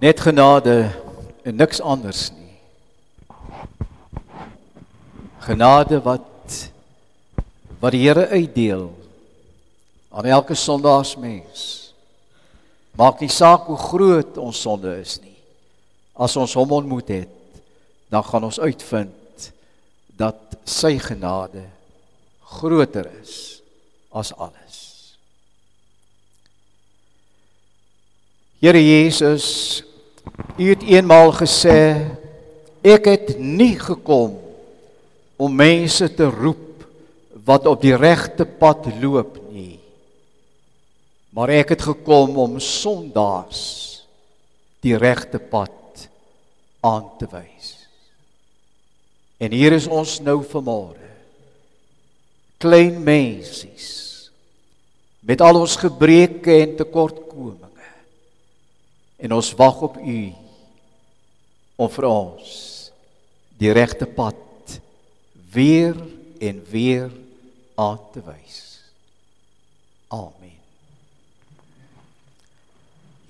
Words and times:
Net 0.00 0.20
genade 0.20 0.88
en 1.44 1.56
niks 1.60 1.80
anders 1.80 2.30
nie. 2.32 2.56
Genade 5.44 6.00
wat 6.00 6.28
wat 7.80 7.92
die 7.96 8.02
Here 8.04 8.26
uitdeel 8.28 8.90
aan 10.12 10.28
elke 10.28 10.56
sondaarsmens. 10.56 11.92
Maak 12.96 13.20
nie 13.20 13.30
saak 13.32 13.68
hoe 13.68 13.78
groot 13.80 14.36
ons 14.40 14.60
sonde 14.60 14.92
is 15.00 15.18
nie. 15.20 15.36
As 16.12 16.36
ons 16.36 16.56
hom 16.56 16.72
ontmoet 16.76 17.08
het, 17.08 17.60
dan 18.12 18.24
gaan 18.24 18.44
ons 18.48 18.60
uitvind 18.60 19.48
dat 20.20 20.56
sy 20.68 20.98
genade 21.00 21.64
groter 22.60 23.08
is 23.20 23.62
as 24.12 24.32
alles. 24.36 24.80
Here 28.60 28.80
Jesus, 28.80 29.80
U 30.60 30.66
het 30.68 30.82
eenmaal 30.84 31.32
gesê 31.36 31.78
ek 32.84 33.06
het 33.08 33.28
nie 33.38 33.74
gekom 33.80 34.36
om 35.40 35.56
mense 35.56 36.08
te 36.14 36.28
roep 36.28 36.84
wat 37.44 37.66
op 37.66 37.80
die 37.82 37.96
regte 37.96 38.44
pad 38.44 38.88
loop 39.00 39.38
nie. 39.52 39.78
Maar 41.32 41.52
ek 41.62 41.74
het 41.76 41.84
gekom 41.92 42.36
om 42.42 42.58
sondaars 42.60 43.62
die 44.84 44.96
regte 44.98 45.38
pad 45.38 46.08
aan 46.84 47.06
te 47.20 47.28
wys. 47.30 47.74
En 49.40 49.52
hier 49.56 49.72
is 49.72 49.88
ons 49.88 50.18
nou 50.24 50.40
vanmôre. 50.44 51.08
Klein 52.60 53.00
mensies 53.00 53.88
met 55.24 55.40
al 55.44 55.60
ons 55.60 55.76
gebreke 55.80 56.52
en 56.62 56.76
tekortkominge. 56.76 57.69
En 59.20 59.32
ons 59.36 59.52
wag 59.54 59.82
op 59.84 59.98
U 60.00 60.20
om 61.80 61.88
vir 61.92 62.06
ons 62.08 62.52
die 63.60 63.72
regte 63.76 64.08
pad 64.08 64.78
weer 65.52 65.96
en 66.40 66.60
weer 66.70 67.10
aan 67.76 68.00
te 68.12 68.22
wys. 68.24 68.58
Amen. 70.08 70.56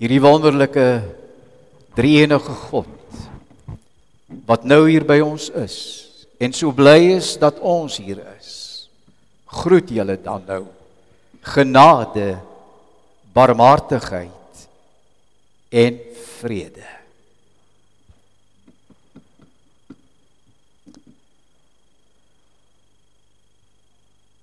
Hierdie 0.01 0.21
wonderlike 0.23 0.85
drie-enige 1.95 2.55
God 2.71 2.97
wat 4.47 4.63
nou 4.63 4.85
hier 4.87 5.03
by 5.05 5.19
ons 5.23 5.49
is 5.59 5.77
en 6.41 6.55
so 6.55 6.71
bly 6.73 7.13
is 7.19 7.35
dat 7.39 7.59
ons 7.59 7.99
hier 8.01 8.23
is. 8.39 8.51
Groet 9.61 9.91
julle 9.91 10.15
dan 10.23 10.47
nou. 10.47 10.63
Genade, 11.43 12.39
barmhartigheid 13.35 14.40
en 15.71 15.99
vrede. 16.41 16.83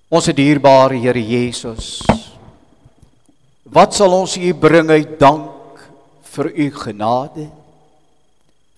Ons 0.08 0.30
dierbare 0.32 0.96
Here 0.96 1.20
Jesus. 1.20 2.00
Wat 3.68 3.92
sal 3.92 4.14
ons 4.16 4.38
U 4.40 4.52
bring 4.56 4.88
uit 4.88 5.18
dank 5.20 5.82
vir 6.32 6.48
U 6.48 6.68
genade? 6.80 7.44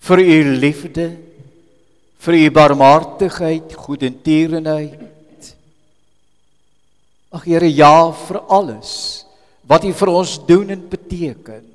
Vir 0.03 0.19
U 0.19 0.39
liefde? 0.59 1.07
Vir 2.21 2.35
U 2.35 2.43
barmhartigheid, 2.51 3.71
goedertierenheid? 3.79 5.55
Ag 7.31 7.47
Here, 7.47 7.71
ja 7.71 8.11
vir 8.11 8.43
alles 8.51 9.23
wat 9.71 9.87
U 9.87 9.93
vir 9.95 10.09
ons 10.11 10.35
doen 10.43 10.75
en 10.75 10.81
beteken. 10.91 11.70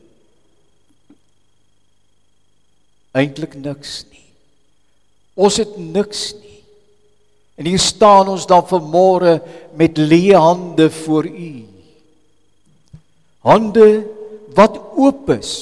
Eintlik 3.17 3.55
niks 3.57 4.03
nie. 4.11 4.25
Ons 5.37 5.57
het 5.61 5.77
niks 5.81 6.35
nie. 6.37 6.61
En 7.57 7.69
hier 7.69 7.81
staan 7.81 8.29
ons 8.29 8.45
dan 8.49 8.65
vanmôre 8.69 9.39
met 9.77 9.97
leë 9.97 10.37
hande 10.37 10.91
voor 10.93 11.29
U. 11.29 11.53
Hande 13.47 13.89
wat 14.57 14.77
oop 14.97 15.31
is 15.33 15.55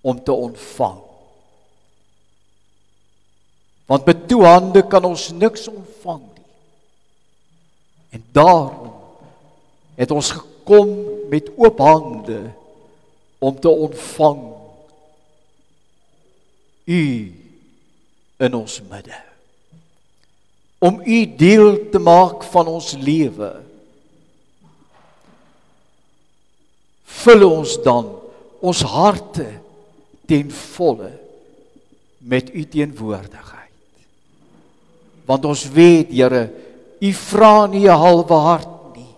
om 0.00 0.16
te 0.24 0.32
ontvang. 0.32 1.00
Want 3.88 4.04
met 4.04 4.28
toe 4.28 4.44
hande 4.44 4.84
kan 4.88 5.04
ons 5.04 5.30
niks 5.32 5.68
ontvang 5.68 6.22
nie. 6.22 6.48
En 8.16 8.24
daarom 8.32 8.92
het 9.98 10.10
ons 10.10 10.30
gekom 10.30 10.92
met 11.28 11.50
oop 11.56 11.80
hande 11.82 12.40
om 13.38 13.60
te 13.60 13.68
ontvang 13.68 14.57
U 16.88 17.02
in 18.38 18.54
ons 18.54 18.80
midde 18.88 19.28
om 20.78 21.00
u 21.04 21.36
deel 21.36 21.88
te 21.90 21.98
maak 21.98 22.44
van 22.52 22.68
ons 22.70 22.92
lewe. 23.02 23.50
Vul 27.18 27.46
ons 27.48 27.72
dan 27.82 28.12
ons 28.62 28.82
harte 28.86 29.48
ten 30.30 30.50
volle 30.54 31.10
met 32.18 32.50
u 32.54 32.62
teenwoordigheid. 32.68 33.66
Want 35.26 35.44
ons 35.44 35.66
weet, 35.74 36.12
Here, 36.14 36.48
u 37.00 37.12
vra 37.12 37.66
nie 37.66 37.86
'n 37.86 37.98
halwe 37.98 38.34
hart 38.34 38.96
nie. 38.96 39.14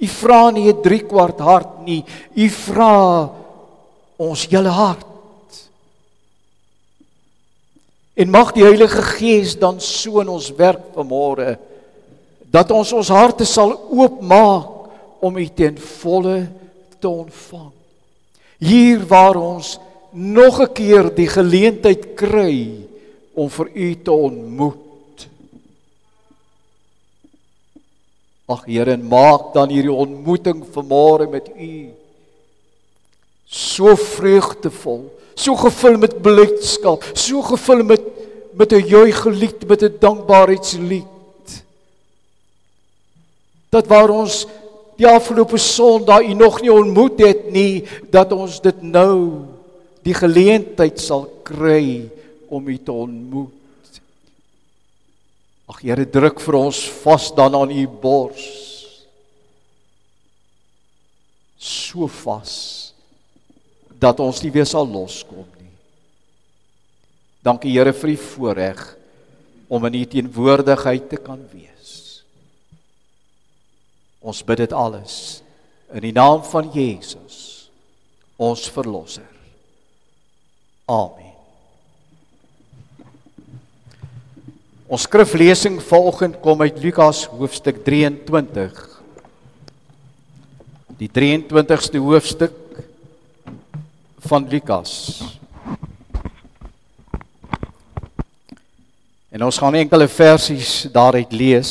U 0.00 0.06
vra 0.06 0.50
nie 0.50 0.68
'n 0.72 0.82
3 0.82 1.06
kwart 1.06 1.38
hart 1.38 1.84
nie. 1.84 2.04
U 2.36 2.48
vra 2.48 3.30
ons 4.16 4.46
hele 4.46 4.68
hart. 4.68 5.06
En 8.14 8.30
mag 8.30 8.52
die 8.54 8.62
Heilige 8.62 9.02
Gees 9.02 9.56
dan 9.58 9.80
so 9.82 10.20
in 10.22 10.30
ons 10.30 10.52
werk 10.54 10.92
vanmôre 10.94 11.56
dat 12.54 12.70
ons 12.70 12.92
ons 12.94 13.10
harte 13.10 13.46
sal 13.48 13.72
oopmaak 13.90 15.22
om 15.24 15.38
U 15.40 15.46
ten 15.50 15.74
volle 15.78 16.44
te 17.02 17.08
ontvang. 17.10 17.72
Hier 18.62 19.02
waar 19.10 19.36
ons 19.40 19.78
nog 20.12 20.60
'n 20.62 20.72
keer 20.72 21.10
die 21.14 21.26
geleentheid 21.26 22.14
kry 22.14 22.86
om 23.34 23.50
vir 23.50 23.68
U 23.74 23.94
te 24.02 24.12
ontmoet. 24.12 25.26
Ag 28.46 28.64
Here, 28.66 28.96
maak 28.96 29.52
dan 29.54 29.68
hierdie 29.68 29.92
ontmoeting 29.92 30.62
vanmôre 30.70 31.26
met 31.30 31.48
U 31.58 31.90
so 33.44 33.96
vreugdevol 33.96 35.10
so 35.34 35.54
gevul 35.56 35.98
met 35.98 36.22
blydskap, 36.22 37.04
so 37.14 37.42
gevul 37.42 37.82
met 37.82 38.02
met 38.54 38.72
'n 38.72 38.86
juiglied, 38.86 39.66
met 39.66 39.82
'n 39.82 39.96
dankbaarheidslied. 39.98 41.64
Dat 43.68 43.86
waar 43.86 44.08
ons 44.08 44.46
die 44.96 45.06
afgelope 45.06 45.58
Sondag 45.58 46.22
u 46.22 46.34
nog 46.34 46.60
nie 46.60 46.72
ontmoet 46.72 47.18
het 47.18 47.50
nie, 47.50 47.84
dat 48.10 48.32
ons 48.32 48.60
dit 48.60 48.82
nou 48.82 49.32
die 50.02 50.14
geleentheid 50.14 51.00
sal 51.00 51.40
kry 51.42 52.10
om 52.46 52.68
u 52.68 52.78
te 52.78 52.92
ontmoet. 52.92 53.50
Ag 55.66 55.80
Here, 55.80 56.10
druk 56.10 56.40
vir 56.40 56.54
ons 56.54 56.90
vas 56.90 57.34
dan 57.34 57.54
aan 57.54 57.70
u 57.70 57.88
bors. 57.88 58.46
So 61.58 62.06
vas 62.06 62.93
dat 64.00 64.20
ons 64.20 64.42
nie 64.42 64.52
weer 64.54 64.66
sal 64.68 64.86
loskom 64.88 65.46
nie. 65.60 65.72
Dankie 67.44 67.74
Here 67.74 67.92
vir 67.92 68.14
die 68.14 68.20
voorreg 68.20 68.82
om 69.68 69.84
in 69.88 70.00
U 70.00 70.04
teenwoordigheid 70.14 71.08
te 71.10 71.20
kan 71.20 71.40
wees. 71.52 72.24
Ons 74.24 74.42
bid 74.46 74.64
dit 74.64 74.72
alles 74.72 75.42
in 75.94 76.02
die 76.08 76.14
naam 76.16 76.42
van 76.48 76.70
Jesus, 76.74 77.68
ons 78.40 78.64
verlosser. 78.72 79.28
Amen. 80.90 81.30
Ons 84.84 85.06
skriflesing 85.08 85.78
volgend 85.82 86.40
kom 86.44 86.60
uit 86.60 86.76
Lukas 86.82 87.24
hoofstuk 87.32 87.80
23. 87.86 88.82
Die 91.00 91.08
23ste 91.08 92.02
hoofstuk 92.04 92.63
van 94.26 94.48
Lukas. 94.48 95.22
En 99.28 99.44
ons 99.44 99.58
gaan 99.58 99.74
enkele 99.74 100.08
versies 100.08 100.86
daaruit 100.92 101.32
lees. 101.32 101.70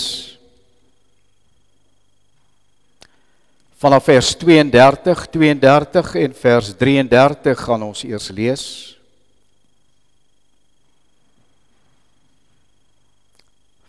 Vanaf 3.78 4.04
vers 4.04 4.36
32, 4.36 5.26
32 5.28 6.16
en 6.16 6.36
vers 6.36 6.74
33 6.78 7.64
gaan 7.64 7.84
ons 7.84 8.04
eers 8.04 8.30
lees. 8.30 8.66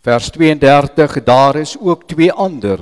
Vers 0.01 0.29
32 0.29 1.23
daar 1.23 1.55
is 1.55 1.77
ook 1.79 2.07
twee 2.07 2.31
ander 2.31 2.79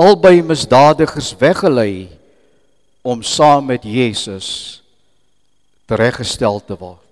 albei 0.00 0.40
misdadigers 0.42 1.34
weggelei 1.36 2.08
om 3.10 3.22
saam 3.26 3.66
met 3.66 3.82
Jesus 3.82 4.48
tereggestel 5.90 6.60
te 6.62 6.76
word. 6.78 7.06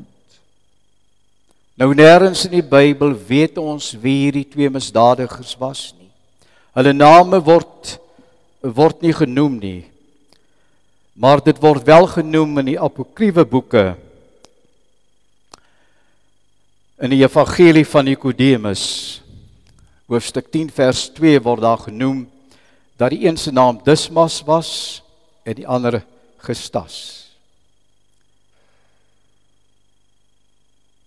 Nou 1.78 1.90
nêrens 1.94 2.44
in 2.46 2.56
die 2.58 2.66
Bybel 2.66 3.14
weet 3.26 3.58
ons 3.58 3.92
wie 3.98 4.24
hierdie 4.24 4.46
twee 4.46 4.70
misdadigers 4.70 5.54
was 5.58 5.88
nie. 5.98 6.10
Hulle 6.78 6.94
name 6.94 7.40
word 7.42 7.96
word 8.62 9.02
nie 9.02 9.14
genoem 9.14 9.58
nie. 9.62 9.82
Maar 11.18 11.42
dit 11.42 11.58
word 11.62 11.86
wel 11.86 12.06
genoem 12.10 12.58
in 12.62 12.72
die 12.72 12.78
apokriewe 12.78 13.44
boeke. 13.46 13.84
In 16.98 17.14
die 17.14 17.22
evangelie 17.22 17.86
van 17.86 18.06
Nikodemus 18.10 18.84
hoofstuk 20.10 20.50
10 20.54 20.70
vers 20.74 21.04
2 21.18 21.42
word 21.46 21.62
daar 21.62 21.82
genoem 21.86 22.24
dat 22.98 23.14
die 23.14 23.26
een 23.26 23.38
se 23.38 23.54
naam 23.54 23.78
Dismas 23.86 24.40
was 24.46 24.72
en 25.48 25.56
die 25.56 25.66
ander 25.68 26.02
Gestas. 26.44 26.98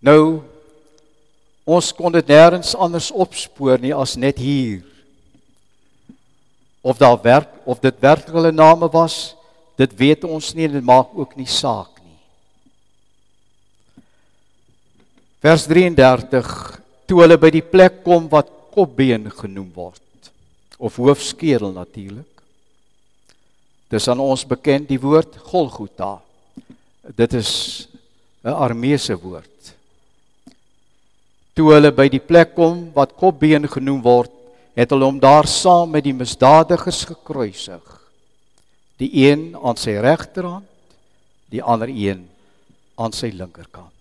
Nou 0.01 0.41
ons 1.71 1.91
kon 1.95 2.11
dit 2.11 2.27
nêrens 2.27 2.73
anders 2.75 3.11
opspoor 3.13 3.79
nie 3.79 3.93
as 3.95 4.17
net 4.19 4.41
hier. 4.41 4.81
Of 6.81 6.97
daar 6.99 7.19
werk 7.21 7.53
of 7.69 7.79
dit 7.79 8.01
werklik 8.01 8.33
hulle 8.33 8.51
name 8.51 8.89
was, 8.91 9.37
dit 9.77 9.93
weet 9.95 10.25
ons 10.25 10.51
nie 10.57 10.65
en 10.67 10.75
dit 10.79 10.85
maak 10.85 11.13
ook 11.15 11.37
nie 11.37 11.47
saak 11.47 12.01
nie. 12.01 12.17
Vers 15.45 15.69
33 15.69 16.51
toe 17.07 17.21
hulle 17.21 17.37
by 17.37 17.53
die 17.53 17.63
plek 17.65 18.01
kom 18.03 18.27
wat 18.33 18.49
kopbeen 18.73 19.29
genoem 19.37 19.69
word 19.77 20.31
of 20.81 20.97
hoofskedel 20.97 21.75
natuurlik. 21.75 22.40
Dis 23.91 24.07
aan 24.07 24.21
ons 24.23 24.45
bekend 24.47 24.87
die 24.87 24.99
woord 24.99 25.35
Golgotha. 25.51 26.21
Dit 27.15 27.33
is 27.35 27.87
'n 28.43 28.55
Arameese 28.55 29.19
woord. 29.19 29.75
Toe 31.53 31.73
hulle 31.73 31.91
by 31.91 32.07
die 32.07 32.23
plek 32.23 32.55
kom 32.55 32.93
wat 32.95 33.15
kopbeen 33.19 33.67
genoem 33.67 34.01
word, 34.01 34.31
het 34.75 34.89
hulle 34.89 35.05
hom 35.05 35.19
daar 35.19 35.47
saam 35.47 35.91
met 35.91 36.03
die 36.03 36.15
misdadigers 36.15 37.03
gekruisig. 37.05 37.83
Die 38.97 39.27
een 39.27 39.57
aan 39.61 39.77
sy 39.77 39.99
regterhand, 39.99 40.65
die 41.51 41.61
ander 41.61 41.89
een 41.89 42.29
aan 42.95 43.11
sy 43.11 43.31
linkerkant. 43.33 43.91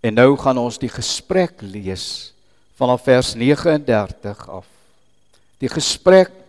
En 0.00 0.14
nou 0.14 0.36
gaan 0.36 0.58
ons 0.58 0.78
die 0.78 0.88
gesprek 0.92 1.58
lees 1.60 2.32
vanaf 2.78 3.02
vers 3.02 3.34
39 3.34 4.48
af. 4.48 4.66
Die 5.58 5.68
gesprek 5.68 6.45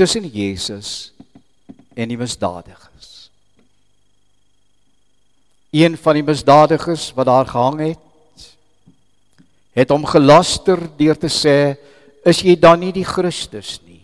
tussen 0.00 0.24
Jesus 0.24 1.12
en 1.92 2.08
die 2.08 2.16
misdadigers. 2.16 3.28
Een 5.70 5.98
van 6.00 6.16
die 6.16 6.24
misdadigers 6.24 7.10
wat 7.12 7.28
daar 7.28 7.50
gehang 7.50 7.82
het, 7.84 8.46
het 9.76 9.92
hom 9.92 10.06
gelaster 10.08 10.80
deur 10.96 11.20
te 11.20 11.28
sê 11.28 11.58
is 12.24 12.40
jy 12.40 12.56
dan 12.56 12.80
nie 12.80 12.94
die 12.96 13.04
Christus 13.04 13.76
nie? 13.84 14.00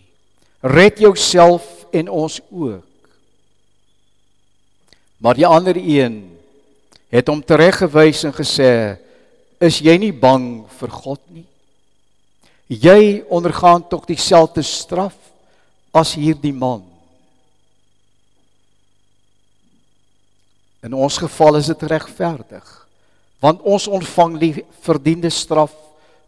Red 0.61 1.01
jouself 1.01 1.65
en 1.89 2.13
ons 2.13 2.39
ook. 2.51 3.09
Maar 5.17 5.37
die 5.37 5.49
ander 5.49 5.81
een 5.81 6.21
het 7.09 7.29
hom 7.29 7.41
tereggewys 7.41 8.21
en 8.27 8.37
gesê 8.37 8.71
is 9.57 9.81
jy 9.81 9.97
nie 9.97 10.13
bang 10.13 10.67
vir 10.77 10.93
God 10.93 11.21
nie? 11.33 11.47
Jy 12.69 13.23
ondergaan 13.33 13.87
tog 13.89 14.05
dieselfde 14.05 14.61
straf 14.61 15.26
as 15.97 16.13
hierdie 16.15 16.53
man 16.53 16.85
in 20.85 20.93
ons 20.93 21.17
geval 21.17 21.59
is 21.59 21.69
dit 21.73 21.87
regverdig 21.89 22.87
want 23.43 23.61
ons 23.61 23.87
ontvang 23.87 24.37
die 24.41 24.53
verdiende 24.85 25.29
straf 25.33 25.73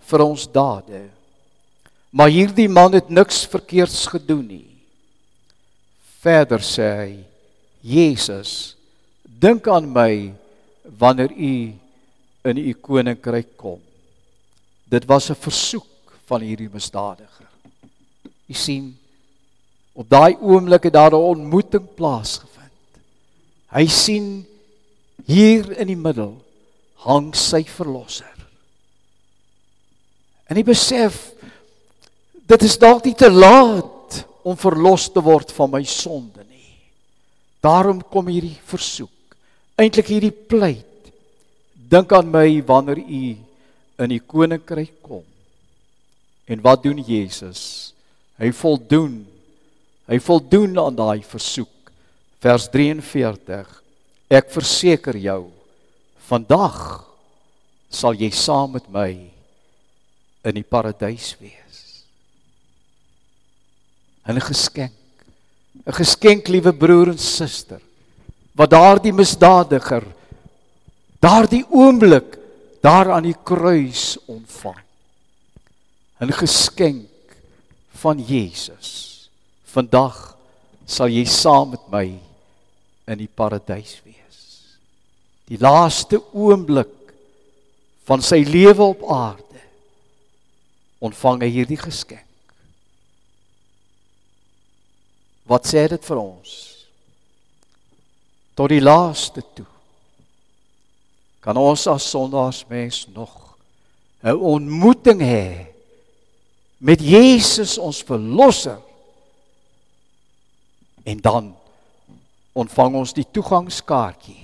vir 0.09 0.25
ons 0.25 0.45
dade. 0.49 1.07
Maar 2.09 2.31
hierdie 2.33 2.69
man 2.69 2.95
het 2.97 3.09
niks 3.13 3.43
verkeerds 3.49 4.07
gedoen 4.09 4.45
nie. 4.47 4.69
Verder 6.21 6.63
sê 6.65 6.87
hy: 6.99 7.11
Jesus, 7.85 8.75
dink 9.23 9.67
aan 9.69 9.87
my 9.93 10.33
wanneer 10.99 11.31
u 11.31 11.53
in 12.49 12.57
u 12.57 12.73
koninkryk 12.73 13.53
kom. 13.57 13.79
Dit 14.89 15.05
was 15.05 15.29
'n 15.29 15.35
versoek 15.35 16.17
van 16.25 16.41
hierdie 16.41 16.69
misdadiger. 16.69 17.47
U 18.49 18.53
sien 18.53 18.97
op 19.99 20.07
daai 20.07 20.37
oomblik 20.39 20.87
het 20.87 20.95
daar 20.95 21.11
'n 21.11 21.29
ontmoeting 21.35 21.85
plaasgevind. 21.95 22.71
Hy 23.67 23.85
sien 23.87 24.45
hier 25.25 25.77
in 25.77 25.87
die 25.87 25.99
middel 25.99 26.37
hang 26.93 27.35
sy 27.35 27.63
verlosser. 27.63 28.35
En 30.47 30.55
hy 30.55 30.63
besef 30.63 31.33
dit 32.31 32.63
is 32.63 32.77
dalk 32.77 33.05
nie 33.05 33.15
te 33.15 33.29
laat 33.29 34.25
om 34.41 34.57
verlos 34.57 35.09
te 35.11 35.21
word 35.21 35.51
van 35.51 35.69
my 35.69 35.83
sonde 35.83 36.43
nie. 36.49 36.73
Daarom 37.61 38.01
kom 38.01 38.27
hierdie 38.27 38.57
versoek. 38.65 39.35
Eintlik 39.75 40.07
hierdie 40.07 40.31
pleit. 40.31 41.11
Dink 41.73 42.11
aan 42.11 42.31
my 42.31 42.63
wanneer 42.65 42.97
u 42.97 43.37
in 43.99 44.09
die 44.09 44.19
koninkryk 44.19 45.01
kom. 45.01 45.23
En 46.45 46.61
wat 46.61 46.83
doen 46.83 46.97
Jesus? 46.97 47.93
Hy 48.37 48.51
voldoen. 48.51 49.38
Hy 50.09 50.17
voldoen 50.19 50.73
aan 50.81 50.95
daai 50.97 51.21
versoek. 51.23 51.91
Vers 52.41 52.69
43. 52.73 53.69
Ek 54.29 54.49
verseker 54.53 55.17
jou 55.17 55.51
Vandag 56.29 57.07
sal 57.89 58.13
jy 58.13 58.29
saam 58.29 58.75
met 58.75 58.85
my 58.93 59.09
in 60.45 60.57
die 60.59 60.65
paradys 60.65 61.33
wees. 61.41 62.05
'n 64.29 64.37
geskenk. 64.39 64.93
'n 65.87 65.93
Geskenk, 65.93 66.47
liewe 66.47 66.73
broer 66.73 67.09
en 67.09 67.17
suster, 67.17 67.81
wat 68.53 68.69
daardie 68.69 69.13
misdadiger 69.13 70.05
daardie 71.19 71.65
oomblik 71.69 72.37
daar 72.81 73.11
aan 73.11 73.25
die 73.25 73.37
kruis 73.43 74.17
ontvang. 74.27 74.83
'n 76.21 76.31
Geskenk 76.31 77.09
van 77.91 78.21
Jesus. 78.21 79.08
Vandag 79.69 80.37
sal 80.89 81.11
jy 81.13 81.25
saam 81.29 81.75
met 81.75 81.85
my 81.91 82.05
in 83.09 83.19
die 83.21 83.29
paradys 83.29 83.99
wees 84.01 84.19
die 85.49 85.57
laaste 85.57 86.19
oomblik 86.37 87.13
van 88.05 88.21
sy 88.21 88.43
lewe 88.45 88.85
op 88.85 89.05
aarde 89.09 89.61
ontvang 90.99 91.45
hy 91.45 91.49
hierdie 91.53 91.79
geskenk. 91.79 92.25
Wat 95.49 95.65
sê 95.65 95.85
dit 95.89 96.03
vir 96.05 96.19
ons? 96.21 96.51
Tot 98.53 98.69
die 98.69 98.83
laaste 98.83 99.41
toe 99.55 99.65
kan 101.39 101.57
ons 101.57 101.85
as 101.87 102.09
sondaars 102.11 102.65
mens 102.69 103.07
nog 103.15 103.55
'n 104.21 104.35
ontmoeting 104.35 105.21
hê 105.23 105.71
met 106.77 106.99
Jesus 107.01 107.77
ons 107.77 108.03
verlosser. 108.03 108.77
En 111.09 111.21
dan 111.23 111.49
ontvang 112.53 112.99
ons 113.01 113.13
die 113.17 113.25
toegangskaartjie 113.33 114.43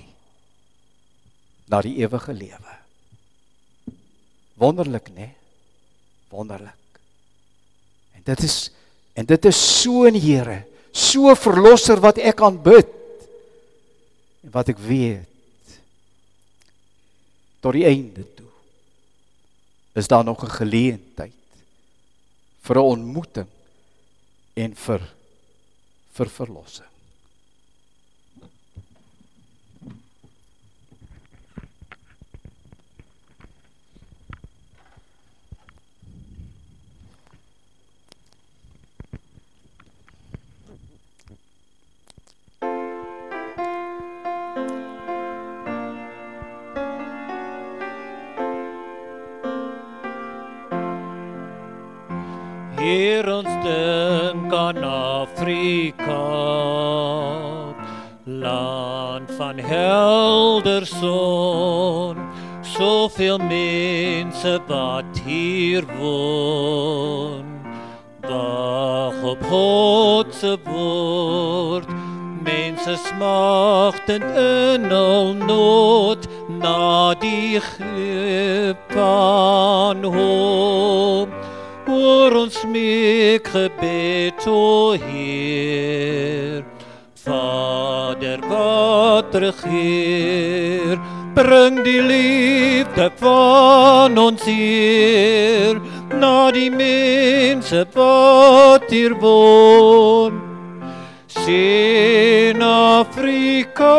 na 1.70 1.82
die 1.84 1.96
ewige 2.02 2.34
lewe. 2.34 2.74
Wonderlik, 4.58 5.10
né? 5.14 5.28
Wonderlik. 6.32 7.00
En 8.16 8.24
dit 8.24 8.42
is 8.46 8.58
en 9.16 9.24
dit 9.24 9.44
is 9.48 9.58
so 9.80 10.04
'n 10.04 10.14
Here, 10.14 10.66
so 10.92 11.34
verlosser 11.34 12.00
wat 12.00 12.18
ek 12.18 12.40
aanbid. 12.40 12.88
En 14.44 14.50
wat 14.50 14.68
ek 14.68 14.78
weet 14.78 15.24
tot 17.60 17.72
die 17.72 17.86
einde 17.86 18.22
toe 18.34 18.50
is 19.94 20.08
daar 20.08 20.24
nog 20.24 20.42
'n 20.44 20.50
geleentheid 20.50 21.32
vir 22.60 22.76
'n 22.76 22.90
ontmoeting 22.94 23.48
en 24.54 24.74
vir 24.74 25.15
vir 26.16 26.30
verlossing. 26.32 26.92
Heer 52.76 53.26
ons 53.32 53.50
dink 53.64 54.05
aan 54.52 54.84
Afrika. 54.84 56.24
Land 58.24 59.30
van 59.36 59.58
helder 59.58 60.86
son 60.86 62.16
soveel 62.60 63.38
mense 63.38 64.60
wat 64.66 65.20
hier 65.24 65.84
woon. 65.98 67.44
Wag 68.20 69.22
op 69.22 69.42
God 69.42 70.34
se 70.34 70.58
woord. 70.64 71.88
Mense 72.42 72.96
smagten 72.96 74.22
in 74.22 74.84
hul 74.90 75.34
nood 75.34 76.28
na 76.48 77.14
die 77.14 77.60
gepan 77.60 78.86
hoop 80.04 81.28
oor 81.88 82.34
ons 82.44 82.64
meek 82.70 83.46
gebed 83.50 84.35
o 84.46 84.92
Heer. 84.92 86.64
Vader 87.26 88.38
wat 88.46 89.34
regeer 89.34 90.98
bring 91.34 91.82
die 91.82 91.98
liefde 92.02 93.10
van 93.18 94.14
ons 94.18 94.44
hier 94.46 95.80
na 96.14 96.52
die 96.54 96.70
mense 96.70 97.82
wat 97.96 98.86
hier 98.94 99.16
woon. 99.18 100.38
Sien 101.26 102.62
Afrika 102.62 103.90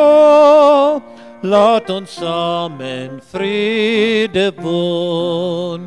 laat 1.43 1.91
ons 1.91 2.15
saam 2.21 2.79
in 2.81 3.19
vrede 3.33 4.53
woon 4.63 5.83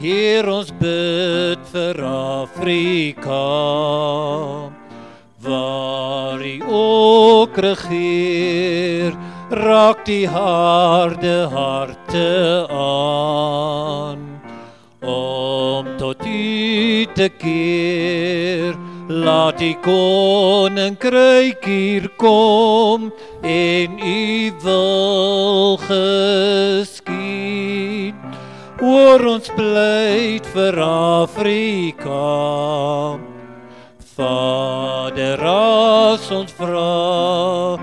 hier 0.00 0.48
ons 0.48 0.70
bid 0.80 1.60
vir 1.74 1.98
Afrika 2.08 3.40
waar 5.44 6.40
die 6.40 6.62
ook 6.64 7.58
regeer 7.60 9.12
raak 9.50 10.06
die 10.08 10.26
harde 10.28 11.48
harte 11.52 12.64
aan 12.72 14.24
om 15.04 15.84
tot 16.00 16.24
u 16.26 17.06
te 17.14 17.28
keer. 17.36 18.74
Laat 19.10 19.58
die 19.58 19.74
koninkryk 19.82 21.64
hier 21.66 22.06
kom 22.16 23.10
en 23.42 23.98
u 23.98 24.52
wil 24.62 25.76
geskied 25.82 27.89
oor 28.80 29.24
ons 29.36 29.48
pleit 29.52 30.46
vir 30.54 30.78
Afrika. 30.80 32.20
Vader 34.16 35.40
as 35.48 36.26
ons 36.32 36.52
vra 36.56 37.76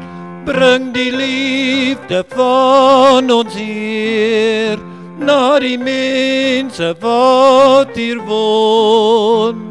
bring 0.45 0.91
die 0.93 1.11
liefde 1.13 2.23
van 2.33 3.29
ons 3.33 3.55
hier 3.57 4.77
na 5.17 5.57
die 5.61 5.77
mense 5.77 6.93
wat 7.01 7.97
hier 7.97 8.21
woon. 8.25 9.65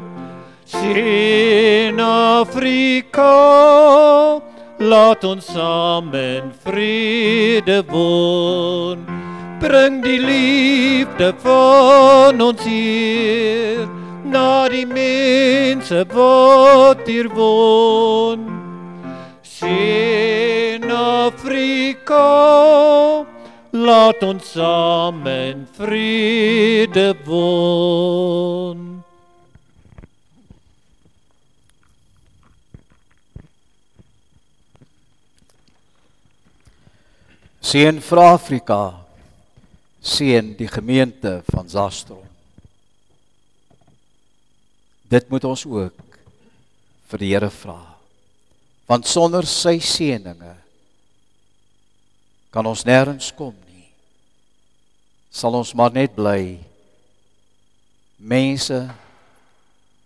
Sien 0.66 2.00
Afrika 2.02 3.30
laat 4.78 5.24
ons 5.24 5.46
saam 5.54 6.10
in 6.14 6.50
vrede 6.66 7.82
woon 7.90 9.25
bring 9.60 10.02
die 10.04 10.20
liefde 10.20 11.32
van 11.42 12.40
ons 12.40 12.64
hier 12.64 13.86
na 14.26 14.68
die 14.68 14.86
mense 14.88 16.02
wat 16.12 17.06
hier 17.08 17.28
woon 17.36 18.44
sien 19.42 20.84
Afrika 20.92 22.24
laat 23.72 24.22
ons 24.26 24.52
saam 24.56 25.24
in 25.30 25.64
vrede 25.78 27.08
woon 27.24 28.84
Seën 37.66 37.98
vir 37.98 38.20
Afrika. 38.22 39.05
Seën 40.06 40.52
die 40.54 40.68
gemeente 40.70 41.40
van 41.50 41.68
Zastron. 41.68 42.22
Dit 45.10 45.28
moet 45.30 45.44
ons 45.46 45.64
ook 45.66 46.18
vir 47.10 47.22
die 47.22 47.32
Here 47.32 47.50
vra. 47.50 47.80
Want 48.86 49.08
sonder 49.10 49.46
sy 49.50 49.78
seëninge 49.82 50.54
kan 52.54 52.66
ons 52.70 52.86
nêrens 52.86 53.32
kom 53.36 53.54
nie. 53.66 53.88
Sal 55.34 55.58
ons 55.58 55.74
maar 55.76 55.92
net 55.94 56.14
bly 56.16 56.56
mense 58.16 58.78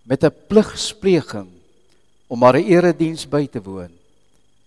met 0.03 0.25
'n 0.25 0.35
pligspleging 0.49 1.51
om 2.27 2.39
maar 2.39 2.57
'n 2.57 2.67
erediens 2.67 3.29
by 3.29 3.47
te 3.47 3.63
woon 3.63 3.93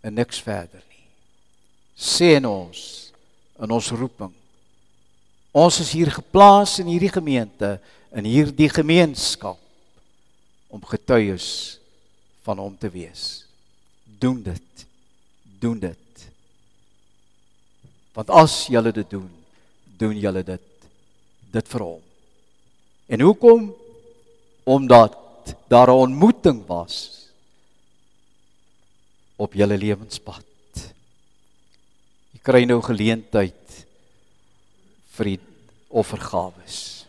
en 0.01 0.13
niks 0.13 0.39
verder 0.41 0.83
nie. 0.89 1.07
Seën 1.95 2.45
ons 2.45 3.11
in 3.59 3.71
ons 3.71 3.89
roeping. 3.89 4.42
Ons 5.53 5.77
is 5.83 5.91
hier 5.93 6.09
geplaas 6.09 6.79
in 6.81 6.89
hierdie 6.89 7.11
gemeente, 7.13 7.77
in 8.17 8.25
hierdie 8.25 8.69
gemeenskap 8.73 9.59
om 10.73 10.81
getuies 10.89 11.77
van 12.41 12.57
hom 12.57 12.73
te 12.77 12.89
wees. 12.89 13.45
Doen 14.03 14.41
dit. 14.41 14.85
Doen 15.61 15.77
dit. 15.79 16.25
Want 18.17 18.33
as 18.33 18.63
julle 18.73 18.91
dit 18.93 19.09
doen, 19.09 19.29
doen 19.97 20.17
julle 20.17 20.41
dit 20.45 20.69
dit 21.53 21.69
vir 21.69 21.85
hom. 21.85 22.01
En 23.13 23.21
hoekom? 23.21 23.69
Omdat 24.63 25.17
daar 25.69 25.89
'n 25.91 26.01
ontmoeting 26.09 26.65
was 26.65 27.27
op 29.35 29.53
julle 29.53 29.77
lewenspad. 29.77 30.45
Jy 32.31 32.39
kry 32.41 32.63
nou 32.63 32.81
geleentheid 32.81 33.62
vir 35.13 35.33
die 35.33 35.39
offergawes. 35.93 37.02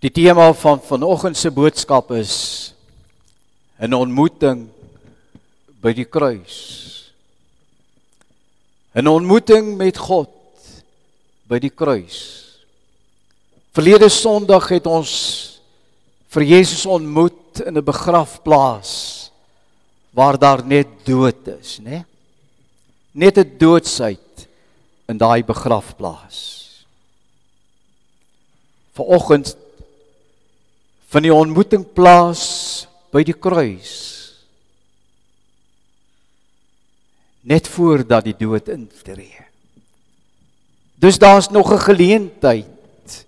Die 0.00 0.08
tema 0.08 0.46
van 0.56 0.80
vanoggend 0.80 1.36
se 1.36 1.50
boodskap 1.52 2.10
is 2.16 2.72
'n 3.78 3.92
ontmoeting 3.92 4.68
by 5.82 5.92
die 5.92 6.08
kruis. 6.08 7.12
'n 8.96 9.06
Ontmoeting 9.06 9.76
met 9.76 9.98
God 9.98 10.32
by 11.44 11.58
die 11.58 11.70
kruis. 11.70 12.16
Verlede 13.72 14.08
Sondag 14.08 14.68
het 14.68 14.86
ons 14.86 15.60
vir 16.28 16.42
Jesus 16.42 16.86
ontmoet 16.86 17.60
in 17.60 17.76
'n 17.76 17.84
begrafplaas 17.84 19.30
waar 20.16 20.38
daar 20.38 20.64
net 20.64 20.88
dood 21.04 21.46
is, 21.60 21.78
né? 21.78 22.04
Net 23.12 23.36
'n 23.36 23.58
doodsheid 23.58 24.48
in 25.08 25.18
daai 25.18 25.44
begrafplaas. 25.44 26.86
Vanoggend 28.96 29.59
van 31.10 31.26
die 31.26 31.34
ontmoeting 31.34 31.84
plaas 31.94 32.86
by 33.10 33.24
die 33.26 33.34
kruis. 33.34 33.94
Net 37.50 37.66
voordat 37.72 38.28
die 38.28 38.36
dood 38.38 38.68
intree. 38.70 39.46
Dus 41.00 41.18
daar's 41.18 41.48
nog 41.50 41.72
'n 41.72 41.78
geleentheid. 41.78 43.26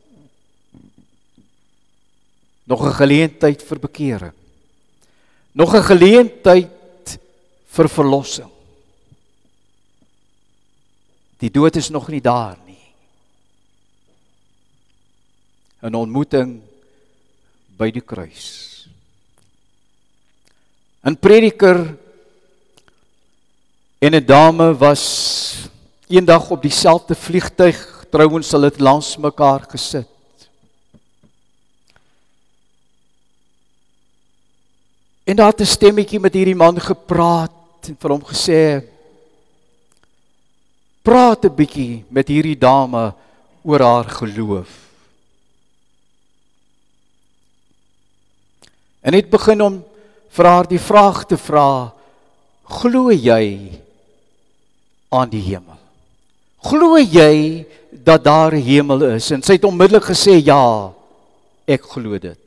Nog 2.64 2.86
'n 2.86 2.94
geleentheid 2.94 3.62
vir 3.62 3.78
bekering. 3.78 4.36
Nog 5.52 5.74
'n 5.74 5.82
geleentheid 5.82 7.18
vir 7.66 7.88
verlossing. 7.88 8.50
Die 11.38 11.50
dood 11.50 11.76
is 11.76 11.88
nog 11.88 12.08
nie 12.08 12.20
daar 12.20 12.58
nie. 12.66 12.86
'n 15.82 15.94
Ontmoeting 15.94 16.62
by 17.82 17.90
die 17.90 18.04
kruis. 18.04 18.86
'n 21.02 21.18
Prediker 21.18 21.78
en 23.98 24.14
'n 24.14 24.26
dame 24.26 24.70
was 24.78 25.02
eendag 26.06 26.50
op 26.50 26.62
dieselfde 26.62 27.14
vliegtyg, 27.14 28.06
trouens 28.10 28.52
hulle 28.52 28.70
het 28.70 28.80
langs 28.80 29.16
mekaar 29.16 29.66
gesit. 29.72 30.06
En 35.24 35.36
daar 35.36 35.50
het 35.50 35.60
'n 35.60 35.74
stemmetjie 35.76 36.20
met 36.20 36.34
hierdie 36.34 36.54
man 36.54 36.78
gepraat 36.80 37.88
en 37.88 37.96
vir 37.98 38.10
hom 38.10 38.24
gesê: 38.24 38.82
"Praat 41.02 41.44
'n 41.44 41.54
bietjie 41.54 42.04
met 42.08 42.28
hierdie 42.28 42.58
dame 42.58 43.14
oor 43.62 43.80
haar 43.80 44.04
geloof." 44.04 44.81
En 49.02 49.14
het 49.14 49.30
begin 49.30 49.62
om 49.62 49.80
vir 50.32 50.48
haar 50.48 50.68
die 50.70 50.80
vraag 50.80 51.24
te 51.26 51.36
vra: 51.36 51.90
Glo 52.80 53.10
jy 53.10 53.72
aan 55.12 55.30
die 55.32 55.42
hemel? 55.42 55.78
Glo 56.62 57.00
jy 57.00 57.66
dat 57.90 58.24
daar 58.24 58.54
'n 58.54 58.62
hemel 58.62 59.02
is? 59.18 59.30
En 59.30 59.42
sy 59.42 59.58
het 59.58 59.64
onmiddellik 59.64 60.04
gesê: 60.04 60.38
Ja, 60.38 60.92
ek 61.66 61.82
glo 61.82 62.18
dit. 62.18 62.38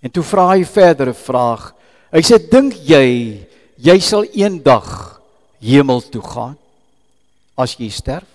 En 0.00 0.10
toe 0.10 0.22
vra 0.22 0.48
hy 0.48 0.64
verder 0.64 1.08
'n 1.08 1.14
vraag. 1.14 1.74
Hy 2.10 2.22
sê: 2.22 2.38
Dink 2.50 2.72
jy 2.74 3.46
jy 3.76 4.00
sal 4.00 4.24
eendag 4.24 5.20
hemel 5.60 6.00
toe 6.00 6.22
gaan 6.22 6.56
as 7.54 7.76
jy 7.76 7.90
sterf? 7.90 8.26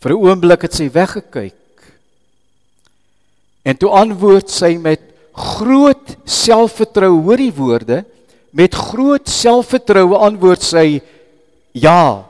Vir 0.00 0.12
'n 0.12 0.20
oomblik 0.20 0.62
het 0.62 0.74
sy 0.74 0.90
weggekyk 0.90 1.63
En 3.64 3.76
toe 3.80 3.90
antwoord 3.96 4.52
sy 4.52 4.74
met 4.80 5.02
groot 5.34 6.14
selfvertroue, 6.28 7.22
hoor 7.24 7.40
die 7.40 7.54
woorde, 7.54 8.02
met 8.54 8.76
groot 8.76 9.26
selfvertroue 9.30 10.18
antwoord 10.28 10.62
sy: 10.62 11.00
"Ja, 11.72 12.24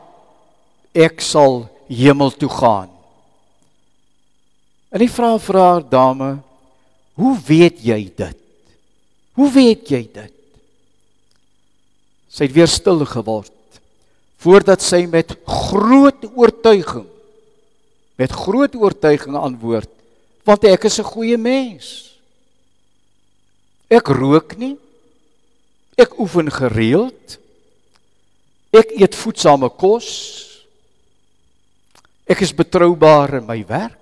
ek 0.94 1.20
sal 1.20 1.66
hemel 1.90 2.30
toe 2.30 2.48
gaan." 2.48 2.88
En 4.94 5.08
vrou 5.08 5.38
vra 5.38 5.64
haar 5.72 5.88
dame: 5.90 6.38
"Hoe 7.18 7.36
weet 7.46 7.82
jy 7.82 8.12
dit? 8.16 8.38
Hoe 9.34 9.50
weet 9.50 9.90
jy 9.90 10.08
dit?" 10.12 10.32
Sy 12.30 12.44
het 12.46 12.54
weer 12.54 12.70
stil 12.70 13.04
geword 13.04 13.50
voordat 14.44 14.82
sy 14.82 15.06
met 15.06 15.30
groot 15.46 16.26
oortuiging 16.36 17.06
met 18.20 18.30
groot 18.30 18.74
oortuiging 18.74 19.36
antwoord: 19.36 19.90
want 20.44 20.64
ek 20.64 20.84
is 20.84 20.98
'n 21.00 21.04
goeie 21.04 21.36
mens. 21.36 22.16
Ek 23.88 24.08
rook 24.08 24.56
nie. 24.56 24.76
Ek 25.96 26.18
oefen 26.18 26.50
gereeld. 26.50 27.38
Ek 28.74 28.90
eet 28.98 29.14
voedsame 29.14 29.68
kos. 29.70 30.08
Ek 32.26 32.40
is 32.40 32.54
betroubaar 32.54 33.34
in 33.34 33.46
my 33.46 33.60
werk. 33.68 34.00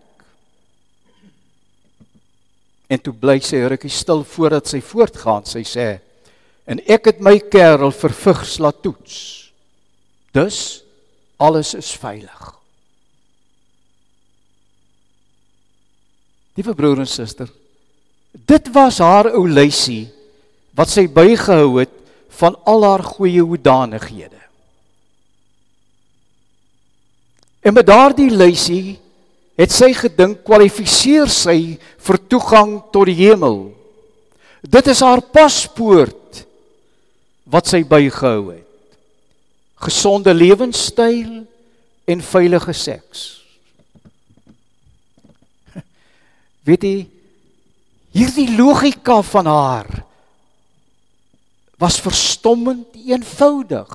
En 2.88 3.00
toe 3.00 3.12
bly 3.12 3.38
sy 3.40 3.62
rukkie 3.64 3.90
stil 3.90 4.24
voordat 4.24 4.68
sy 4.68 4.80
voortgaan. 4.80 5.44
Sy 5.44 5.62
sê: 5.64 6.00
"En 6.66 6.78
ek 6.86 7.06
het 7.06 7.20
my 7.20 7.38
kerel 7.38 7.90
vir 7.90 8.10
vigs 8.10 8.58
laat 8.58 8.82
toets. 8.82 9.52
Dus 10.32 10.84
alles 11.38 11.74
is 11.74 11.92
veilig." 11.92 12.61
Liewe 16.56 16.74
broer 16.76 16.98
en 17.04 17.08
suster, 17.08 17.48
dit 18.32 18.68
was 18.72 18.98
haar 19.00 19.30
ou 19.32 19.46
lysie 19.48 20.06
wat 20.76 20.90
sy 20.92 21.06
bygehou 21.08 21.78
het 21.80 21.92
van 22.38 22.56
al 22.68 22.84
haar 22.84 23.04
goeie 23.04 23.40
hoedanighede. 23.44 24.40
En 27.62 27.74
met 27.76 27.86
daardie 27.86 28.30
lysie 28.30 28.98
het 29.56 29.72
sy 29.72 29.92
gedink 29.94 30.42
kwalifiseer 30.46 31.30
sy 31.30 31.76
vir 31.78 32.18
toegang 32.28 32.78
tot 32.92 33.06
die 33.06 33.20
hemel. 33.20 33.70
Dit 34.62 34.88
is 34.90 35.02
haar 35.04 35.22
paspoort 35.34 36.42
wat 37.52 37.68
sy 37.70 37.82
bygehou 37.86 38.54
het. 38.54 38.68
Gesonde 39.82 40.34
lewenstyl 40.34 41.42
en 42.06 42.20
veilige 42.22 42.74
seks. 42.74 43.41
Weet 46.66 46.86
jy 46.86 46.96
hierdie 48.12 48.50
logika 48.54 49.22
van 49.24 49.48
haar 49.48 49.90
was 51.82 51.98
verstommend 52.00 52.94
eenvoudig. 52.94 53.90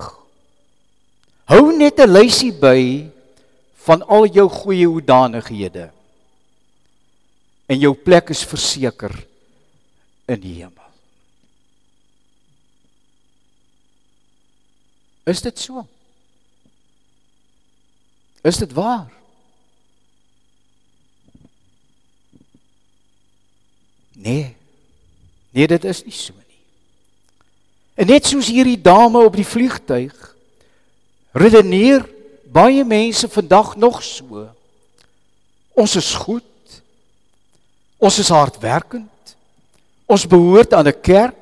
Hou 1.48 1.72
net 1.72 2.00
'n 2.00 2.12
lysie 2.12 2.52
by 2.52 3.08
van 3.88 4.02
al 4.04 4.26
jou 4.26 4.48
goeie 4.48 4.86
hoedanighede. 4.86 5.90
En 7.66 7.78
jou 7.78 7.94
plek 7.94 8.30
is 8.30 8.44
verseker 8.44 9.26
in 10.26 10.40
die 10.40 10.54
hemel. 10.60 10.88
Is 15.24 15.40
dit 15.44 15.58
so? 15.58 15.86
Is 18.42 18.56
dit 18.56 18.72
waar? 18.72 19.17
Nee. 24.18 24.54
Nee, 25.50 25.66
dit 25.66 25.84
is 25.84 26.02
nie 26.04 26.14
so 26.14 26.34
nie. 26.34 26.60
En 27.98 28.10
net 28.10 28.26
soos 28.26 28.50
hierdie 28.50 28.80
dame 28.80 29.22
op 29.22 29.36
die 29.38 29.46
vliegtyg 29.46 30.14
redeneer 31.38 32.02
baie 32.50 32.84
mense 32.84 33.28
vandag 33.30 33.76
nog 33.76 34.02
so. 34.02 34.48
Ons 35.78 35.96
is 35.96 36.10
goed. 36.18 36.44
Ons 37.98 38.18
is 38.18 38.30
hardwerkend. 38.34 39.34
Ons 40.06 40.26
behoort 40.26 40.74
aan 40.74 40.88
'n 40.88 41.00
kerk. 41.00 41.36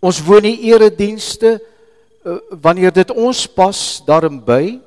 Ons 0.00 0.20
woon 0.20 0.44
in 0.44 0.60
eredienste 0.60 1.62
uh, 2.24 2.36
wanneer 2.60 2.92
dit 2.92 3.10
ons 3.10 3.46
pas 3.46 4.02
daarin 4.04 4.44
by. 4.44 4.80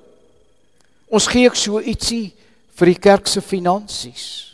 Ons 1.09 1.27
gee 1.27 1.47
ek 1.47 1.55
so 1.55 1.79
ietsie 1.79 2.33
vir 2.77 2.85
die 2.85 2.99
kerk 2.99 3.27
se 3.27 3.41
finansies. 3.41 4.46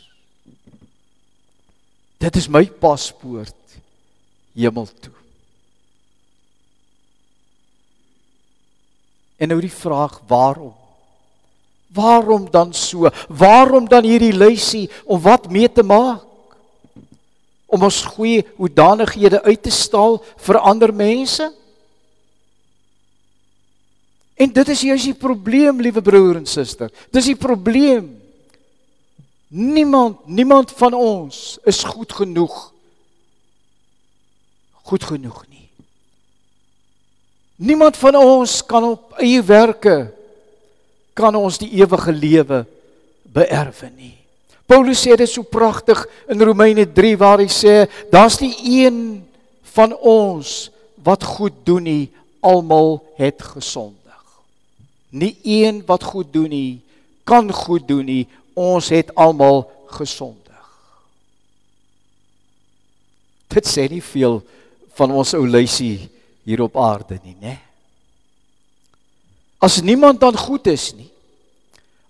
Dit 2.24 2.38
is 2.40 2.48
my 2.48 2.64
paspoort 2.80 3.76
hemel 4.54 4.88
toe. 5.00 5.12
En 9.36 9.50
nou 9.50 9.58
die 9.60 9.72
vraag 9.72 10.20
waarom? 10.30 10.72
Waarom 11.92 12.46
dan 12.50 12.72
so? 12.74 13.10
Waarom 13.28 13.88
dan 13.88 14.06
hierdie 14.06 14.32
lysie 14.32 14.88
om 15.04 15.20
wat 15.20 15.50
mee 15.50 15.68
te 15.68 15.84
maak? 15.84 16.24
Om 17.66 17.84
ons 17.90 18.00
goeie 18.14 18.44
hoedanighede 18.56 19.42
uit 19.42 19.62
te 19.62 19.74
staal 19.74 20.20
vir 20.46 20.58
ander 20.62 20.94
mense? 20.94 21.50
En 24.34 24.50
dit 24.50 24.68
is 24.68 24.80
juist 24.80 25.10
die 25.10 25.18
probleem, 25.18 25.82
liewe 25.82 26.02
broer 26.02 26.40
en 26.40 26.46
suster. 26.46 26.90
Dis 27.10 27.28
die 27.30 27.38
probleem. 27.38 28.23
Niemand, 29.54 30.26
niemand 30.26 30.72
van 30.74 30.94
ons 30.94 31.58
is 31.62 31.82
goed 31.86 32.12
genoeg. 32.12 32.72
Goed 34.82 35.04
genoeg 35.04 35.44
nie. 35.48 35.68
Niemand 37.56 37.96
van 37.96 38.18
ons 38.18 38.64
kan 38.66 38.84
op 38.84 39.14
eie 39.22 39.42
werke 39.46 40.10
kan 41.14 41.38
ons 41.38 41.60
die 41.62 41.70
ewige 41.78 42.10
lewe 42.12 42.64
beerwe 43.22 43.92
nie. 43.94 44.16
Paulus 44.66 45.04
sê 45.04 45.14
dit 45.14 45.30
so 45.30 45.46
pragtig 45.46 46.02
in 46.26 46.42
Romeine 46.42 46.88
3 46.90 47.14
waar 47.20 47.38
hy 47.38 47.46
sê 47.46 47.84
daar's 48.10 48.40
nie 48.42 48.56
een 48.82 48.98
van 49.76 49.94
ons 49.94 50.72
wat 51.06 51.22
goed 51.36 51.62
doen 51.62 51.86
nie, 51.86 52.04
almal 52.42 52.98
het 53.20 53.38
gesondig. 53.54 54.22
Nie 55.14 55.36
een 55.46 55.84
wat 55.86 56.02
goed 56.02 56.32
doen 56.34 56.50
nie, 56.50 56.80
kan 57.22 57.46
goed 57.52 57.86
doen 57.86 58.08
nie, 58.08 58.24
ons 58.54 58.88
het 58.94 59.10
almal 59.18 59.64
gesondig. 59.94 60.42
Dit 63.54 63.68
sê 63.70 63.86
nie 63.90 64.02
veel 64.02 64.40
van 64.98 65.14
ons 65.14 65.34
ou 65.36 65.44
lysie 65.46 66.08
hier 66.46 66.62
op 66.64 66.76
aarde 66.78 67.18
nie, 67.22 67.36
né? 67.40 67.58
As 69.62 69.80
niemand 69.82 70.20
dan 70.20 70.36
goed 70.36 70.66
is 70.70 70.92
nie. 70.96 71.08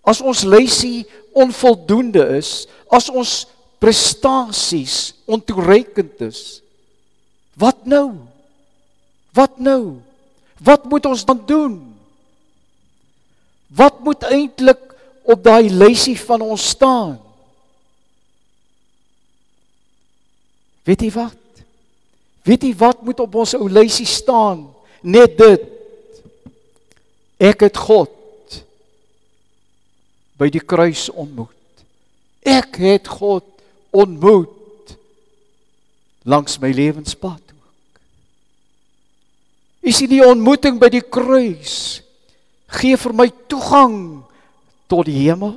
As 0.05 0.21
ons 0.21 0.43
lysie 0.45 1.05
onvoldoende 1.33 2.25
is, 2.37 2.65
as 2.93 3.09
ons 3.09 3.45
prestasies 3.81 5.15
ontoereikend 5.25 6.21
is, 6.27 6.61
wat 7.57 7.87
nou? 7.89 8.17
Wat 9.35 9.61
nou? 9.63 10.01
Wat 10.59 10.85
moet 10.91 11.07
ons 11.07 11.25
dan 11.27 11.41
doen? 11.47 11.79
Wat 13.75 14.01
moet 14.05 14.27
eintlik 14.29 14.94
op 15.25 15.41
daai 15.45 15.71
lysie 15.73 16.17
van 16.21 16.45
ons 16.45 16.69
staan? 16.75 17.17
Weet 20.85 21.01
jy 21.07 21.11
wat? 21.15 21.41
Weet 22.45 22.67
jy 22.69 22.75
wat 22.77 23.01
moet 23.03 23.21
op 23.25 23.41
ons 23.41 23.55
ou 23.57 23.69
lysie 23.73 24.09
staan? 24.09 24.67
Net 25.01 25.39
dit. 25.41 25.65
Ek 27.41 27.65
het 27.65 27.77
God 27.77 28.13
by 30.37 30.51
die 30.53 30.63
kruis 30.63 31.09
ontmoet. 31.09 31.51
Ek 32.45 32.77
het 32.83 33.09
God 33.09 33.47
ontmoet 33.95 34.95
langs 36.29 36.59
my 36.61 36.73
lewenspad 36.73 37.41
ook. 37.41 38.01
Is 39.85 40.01
dit 40.05 40.17
die 40.17 40.25
ontmoeting 40.25 40.81
by 40.81 40.91
die 40.93 41.05
kruis 41.05 42.03
gee 42.75 42.97
vir 42.99 43.15
my 43.17 43.29
toegang 43.49 44.24
tot 44.91 45.07
die 45.09 45.17
hemel? 45.25 45.57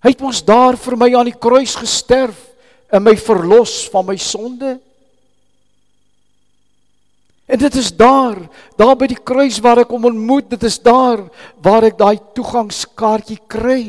Hy 0.00 0.14
het 0.14 0.22
ons 0.24 0.40
daar 0.44 0.78
vir 0.80 0.96
my 0.96 1.10
aan 1.14 1.28
die 1.28 1.36
kruis 1.36 1.74
gesterf 1.76 2.38
en 2.90 3.04
my 3.04 3.14
verlos 3.20 3.84
van 3.92 4.06
my 4.08 4.16
sonde. 4.16 4.78
En 7.50 7.58
dit 7.58 7.74
is 7.74 7.90
daar, 7.96 8.38
daar 8.78 8.96
by 8.96 9.10
die 9.10 9.18
kruis 9.18 9.58
waar 9.62 9.82
ek 9.82 9.90
hom 9.90 10.06
ontmoet, 10.08 10.48
dit 10.54 10.64
is 10.68 10.78
daar 10.82 11.24
waar 11.62 11.88
ek 11.88 11.98
daai 11.98 12.16
toegangskaartjie 12.36 13.40
kry 13.50 13.84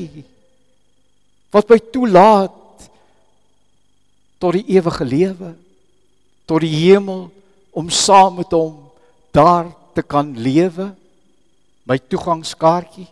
wat 1.52 1.67
my 1.70 1.78
toelaat 1.91 2.88
tot 4.41 4.56
die 4.56 4.78
ewige 4.78 5.06
lewe, 5.06 5.52
tot 6.50 6.63
die 6.63 6.72
hemel 6.88 7.28
om 7.76 7.91
saam 7.94 8.39
met 8.39 8.52
hom 8.56 8.80
daar 9.36 9.70
te 9.94 10.02
kan 10.02 10.32
lewe, 10.36 10.89
my 11.86 11.98
toegangskaartjie. 12.00 13.06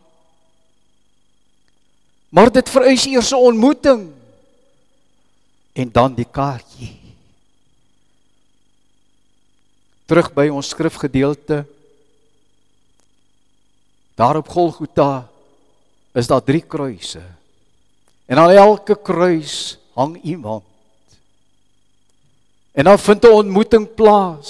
Maar 2.29 2.51
dit 2.51 2.69
vereis 2.69 3.05
eers 3.05 3.31
'n 3.31 3.35
ontmoeting 3.35 4.11
en 5.73 5.91
dan 5.91 6.13
die 6.13 6.27
kaartjie 6.31 6.99
terug 10.09 10.31
by 10.33 10.47
ons 10.49 10.71
skrifgedeelte. 10.73 11.61
Daar 14.17 14.39
op 14.41 14.49
Golgotha 14.49 15.29
is 16.17 16.27
daar 16.27 16.43
drie 16.43 16.65
kruise. 16.65 17.21
En 18.25 18.37
aan 18.37 18.49
elke 18.49 18.97
kruis 18.97 19.77
hang 19.93 20.17
iemand. 20.21 20.63
En 22.71 22.83
dan 22.83 22.99
vind 22.99 23.23
'n 23.23 23.31
ontmoeting 23.31 23.93
plaas. 23.93 24.49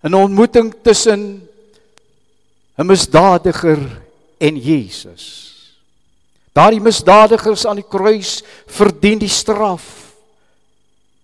'n 0.00 0.14
Ontmoeting 0.14 0.74
tussen 0.82 1.48
'n 2.76 2.86
misdadiger 2.86 4.02
en 4.38 4.56
Jesus. 4.56 5.51
Daardie 6.52 6.80
misdadigers 6.84 7.66
aan 7.66 7.80
die 7.80 7.88
kruis 7.88 8.40
verdien 8.66 9.18
die 9.18 9.32
straf 9.32 9.98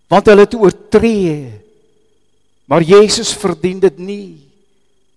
want 0.08 0.28
hulle 0.30 0.46
het 0.46 0.54
oortree 0.56 1.68
Maar 2.68 2.84
Jesus 2.84 3.32
verdien 3.32 3.80
dit 3.80 3.96
nie. 3.98 4.36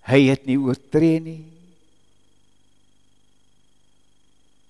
Hy 0.08 0.22
het 0.32 0.48
nie 0.48 0.56
oortree 0.56 1.20
nie. 1.20 1.44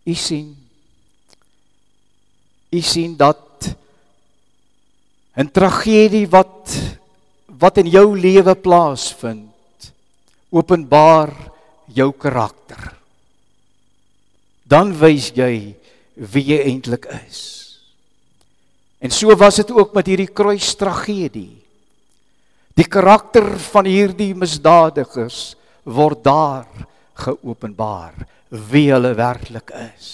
U 0.10 0.16
sien. 0.18 0.50
U 2.74 2.82
sien 2.82 3.14
dat 3.16 3.70
'n 5.38 5.52
tragedie 5.54 6.28
wat 6.28 6.74
wat 7.46 7.78
in 7.78 7.88
jou 7.88 8.18
lewe 8.18 8.56
plaasvind 8.56 9.94
openbaar 10.50 11.32
jou 11.86 12.12
karakter. 12.12 12.98
Dan 14.72 14.94
wys 14.96 15.32
jy 15.36 15.76
wie 16.16 16.46
jy 16.54 16.62
eintlik 16.70 17.08
is. 17.26 17.42
En 19.02 19.12
so 19.12 19.34
was 19.36 19.58
dit 19.60 19.72
ook 19.74 19.96
met 19.98 20.08
hierdie 20.08 20.30
kruistragedie. 20.30 21.58
Die 22.78 22.88
karakter 22.88 23.48
van 23.72 23.90
hierdie 23.90 24.32
misdadigers 24.38 25.56
word 25.84 26.22
daar 26.24 26.68
geopenbaar 27.20 28.14
wie 28.72 28.88
hulle 28.92 29.14
werklik 29.18 29.74
is. 29.76 30.10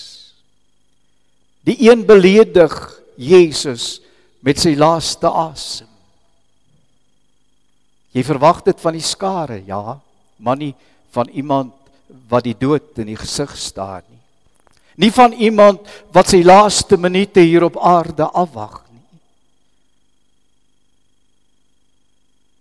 Die 1.68 1.78
een 1.90 2.06
beledig 2.08 2.74
Jesus 3.20 4.00
met 4.46 4.62
sy 4.62 4.76
laaste 4.78 5.30
asem. 5.30 5.90
Jy 8.16 8.24
verwag 8.26 8.64
dit 8.66 8.80
van 8.82 8.96
die 8.96 9.06
skare, 9.06 9.60
ja, 9.68 9.98
maar 10.42 10.58
nie 10.58 10.72
van 11.14 11.30
iemand 11.30 11.74
wat 12.32 12.48
die 12.48 12.56
dood 12.58 12.98
in 13.04 13.12
die 13.12 13.20
gesig 13.20 13.52
staar 13.60 14.06
nie. 14.08 14.17
Nie 14.98 15.12
van 15.14 15.32
iemand 15.38 15.86
wat 16.12 16.34
sy 16.34 16.42
laaste 16.42 16.98
minute 16.98 17.44
hier 17.46 17.64
op 17.68 17.78
aarde 17.78 18.26
afwag 18.26 18.82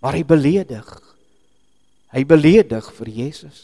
maar 0.07 0.15
hy 0.15 0.23
beledig. 0.23 0.87
Hy 2.15 2.23
beledig 2.31 2.87
vir 2.95 3.09
Jesus. 3.11 3.63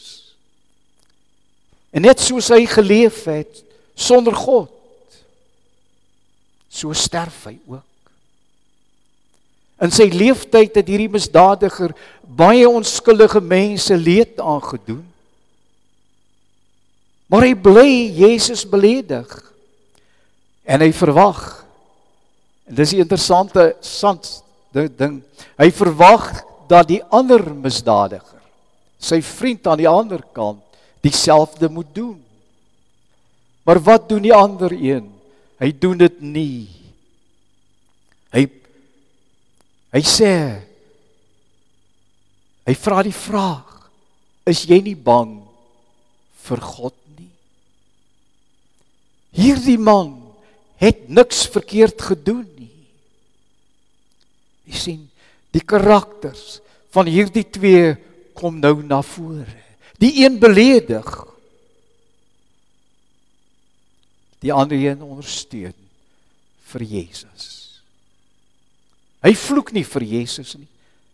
En 1.95 2.03
net 2.03 2.19
soos 2.19 2.49
hy 2.51 2.65
geleef 2.67 3.21
het 3.31 3.61
sonder 3.95 4.35
God, 4.35 4.73
so 6.67 6.91
sterf 6.97 7.45
hy 7.47 7.55
ook. 7.71 8.11
In 9.87 9.95
sy 9.95 10.09
lewenstyd 10.11 10.75
het 10.81 10.91
hierdie 10.91 11.11
misdadiger 11.11 11.93
baie 12.27 12.67
onskuldige 12.67 13.39
mense 13.39 13.95
leed 13.95 14.43
aangedoen. 14.43 15.05
Maar 17.33 17.47
hy 17.47 17.55
bly 17.57 17.91
Jesus 18.13 18.61
beledig. 18.69 19.25
En 20.69 20.83
hy 20.85 20.91
verwag. 20.93 21.65
En 22.69 22.75
dis 22.77 22.93
'n 22.93 23.01
interessante 23.01 23.75
sant 23.81 24.43
ding. 24.71 25.23
Hy 25.57 25.71
verwag 25.71 26.45
dat 26.69 26.87
die 26.87 27.01
ander 27.09 27.41
misdadiger, 27.53 28.41
sy 28.97 29.21
vriend 29.21 29.67
aan 29.67 29.77
die 29.77 29.89
ander 29.89 30.21
kant, 30.31 30.61
dieselfde 31.01 31.69
moet 31.69 31.89
doen. 31.93 32.23
Maar 33.63 33.79
wat 33.79 34.09
doen 34.09 34.21
die 34.21 34.33
ander 34.33 34.71
een? 34.71 35.11
Hy 35.57 35.73
doen 35.79 35.97
dit 35.97 36.21
nie. 36.21 36.69
Hy 38.31 38.47
hy 39.93 40.01
sê 40.01 40.61
hy 42.65 42.73
vra 42.73 43.03
die 43.03 43.13
vraag: 43.13 43.89
Is 44.45 44.65
jy 44.65 44.81
nie 44.81 44.95
bang 44.95 45.41
vir 46.47 46.61
God? 46.61 47.02
Hierdie 49.33 49.79
man 49.81 50.19
het 50.81 51.07
niks 51.09 51.45
verkeerd 51.49 52.01
gedoen 52.01 52.45
nie. 52.57 52.69
Jy 54.69 54.79
sien, 54.79 55.01
die 55.53 55.63
karakters 55.65 56.59
van 56.93 57.09
hierdie 57.09 57.45
twee 57.49 57.93
kom 58.37 58.59
nou 58.61 58.75
na 58.85 59.01
vore. 59.05 59.59
Die 60.01 60.23
een 60.23 60.39
beledig. 60.41 61.09
Die 64.43 64.53
ander 64.53 64.77
een 64.77 65.01
ondersteun 65.01 65.75
vir 66.73 66.85
Jesus. 66.85 67.51
Hy 69.23 69.31
vloek 69.39 69.71
nie 69.71 69.85
vir 69.87 70.03
Jesus 70.03 70.57
nie. 70.57 70.67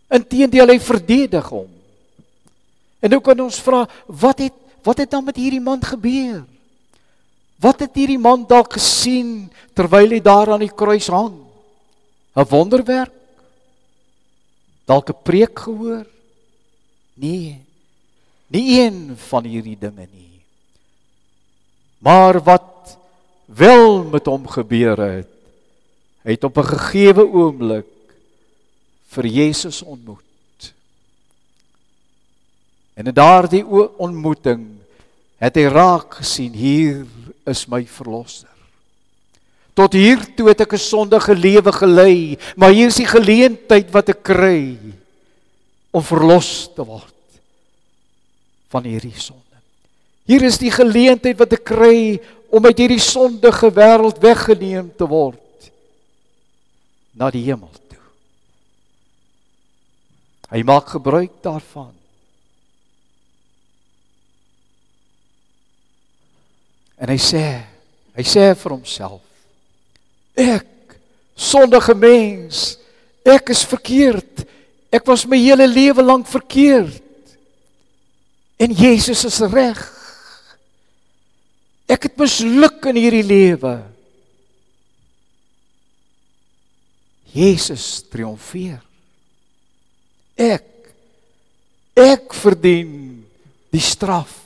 Inteendeel 0.10 0.74
hy 0.74 0.80
verdedig 0.82 1.52
hom. 1.54 1.70
En 3.00 3.14
nou 3.14 3.20
kan 3.24 3.40
ons 3.44 3.62
vra, 3.64 3.86
wat 4.08 4.42
het 4.48 4.66
wat 4.80 5.02
het 5.04 5.12
dan 5.12 5.26
met 5.28 5.36
hierdie 5.36 5.60
man 5.60 5.82
gebeur? 5.84 6.46
Wat 7.60 7.80
het 7.84 7.96
hierdie 7.96 8.20
man 8.20 8.46
dalk 8.48 8.78
gesien 8.78 9.50
terwyl 9.76 10.16
hy 10.16 10.22
daar 10.24 10.54
aan 10.56 10.64
die 10.64 10.72
kruis 10.72 11.10
hang? 11.12 11.36
'n 12.36 12.48
Wonderwerk? 12.50 13.16
Dalk 14.86 15.10
'n 15.10 15.24
preek 15.24 15.60
gehoor? 15.60 16.06
Nee. 17.14 17.60
Nie 18.48 18.82
een 18.82 19.18
van 19.30 19.44
hierdie 19.44 19.78
dinge 19.78 20.08
nie. 20.12 20.42
Maar 22.00 22.40
wat 22.44 22.98
wel 23.46 24.04
met 24.04 24.26
hom 24.26 24.48
gebeur 24.48 24.98
het, 24.98 25.30
hy 26.24 26.32
het 26.32 26.44
op 26.44 26.58
'n 26.58 26.72
gegeewe 26.74 27.28
oomblik 27.28 27.92
vir 29.08 29.26
Jesus 29.26 29.82
ontmoet. 29.82 30.74
En 32.94 33.08
in 33.08 33.14
daardie 33.14 33.66
ontmoeting 33.98 34.68
het 35.38 35.56
hy 35.56 35.68
raak 35.72 36.20
gesien 36.20 36.54
hier 36.54 37.06
is 37.50 37.66
my 37.68 37.84
verlosser. 37.86 38.50
Tot 39.78 39.94
hier 39.96 40.20
toe 40.36 40.50
het 40.50 40.62
ek 40.62 40.74
'n 40.74 40.82
sondige 40.82 41.36
lewe 41.36 41.72
gelei, 41.72 42.38
maar 42.56 42.72
hier 42.72 42.88
is 42.88 43.00
die 43.00 43.08
geleentheid 43.08 43.92
wat 43.92 44.10
ek 44.10 44.24
kry 44.24 44.78
om 45.92 46.04
verlos 46.04 46.70
te 46.76 46.84
word 46.84 47.16
van 48.70 48.84
hierdie 48.84 49.18
sonde. 49.18 49.58
Hier 50.26 50.44
is 50.44 50.60
die 50.62 50.72
geleentheid 50.72 51.38
wat 51.40 51.54
ek 51.54 51.64
kry 51.66 52.20
om 52.50 52.66
uit 52.66 52.78
hierdie 52.78 53.02
sondige 53.02 53.72
wêreld 53.74 54.20
weggeneem 54.22 54.92
te 54.98 55.08
word 55.08 55.72
na 57.14 57.32
die 57.32 57.44
hemel 57.44 57.72
toe. 57.90 58.04
Hy 60.50 60.62
maak 60.64 60.90
gebruik 60.94 61.42
daarvan. 61.42 61.99
En 67.00 67.12
hy 67.12 67.20
sê, 67.22 67.46
hy 68.18 68.26
sê 68.28 68.50
vir 68.60 68.76
homself: 68.76 69.22
Ek 70.36 70.98
sondige 71.40 71.96
mens, 71.96 72.78
ek 73.24 73.54
is 73.56 73.64
verkeerd. 73.68 74.44
Ek 74.92 75.06
was 75.08 75.24
my 75.30 75.38
hele 75.40 75.68
lewe 75.70 76.04
lank 76.04 76.28
verkeerd. 76.28 77.06
En 78.60 78.74
Jesus 78.76 79.24
is 79.28 79.40
reg. 79.54 79.80
Ek 81.90 82.10
het 82.10 82.18
misluk 82.20 82.84
in 82.92 83.00
hierdie 83.00 83.26
lewe. 83.26 83.78
Jesus 87.34 88.02
triomfeer. 88.10 88.82
Ek 90.36 90.66
ek 92.00 92.34
verdien 92.34 92.92
die 93.74 93.84
straf. 93.84 94.39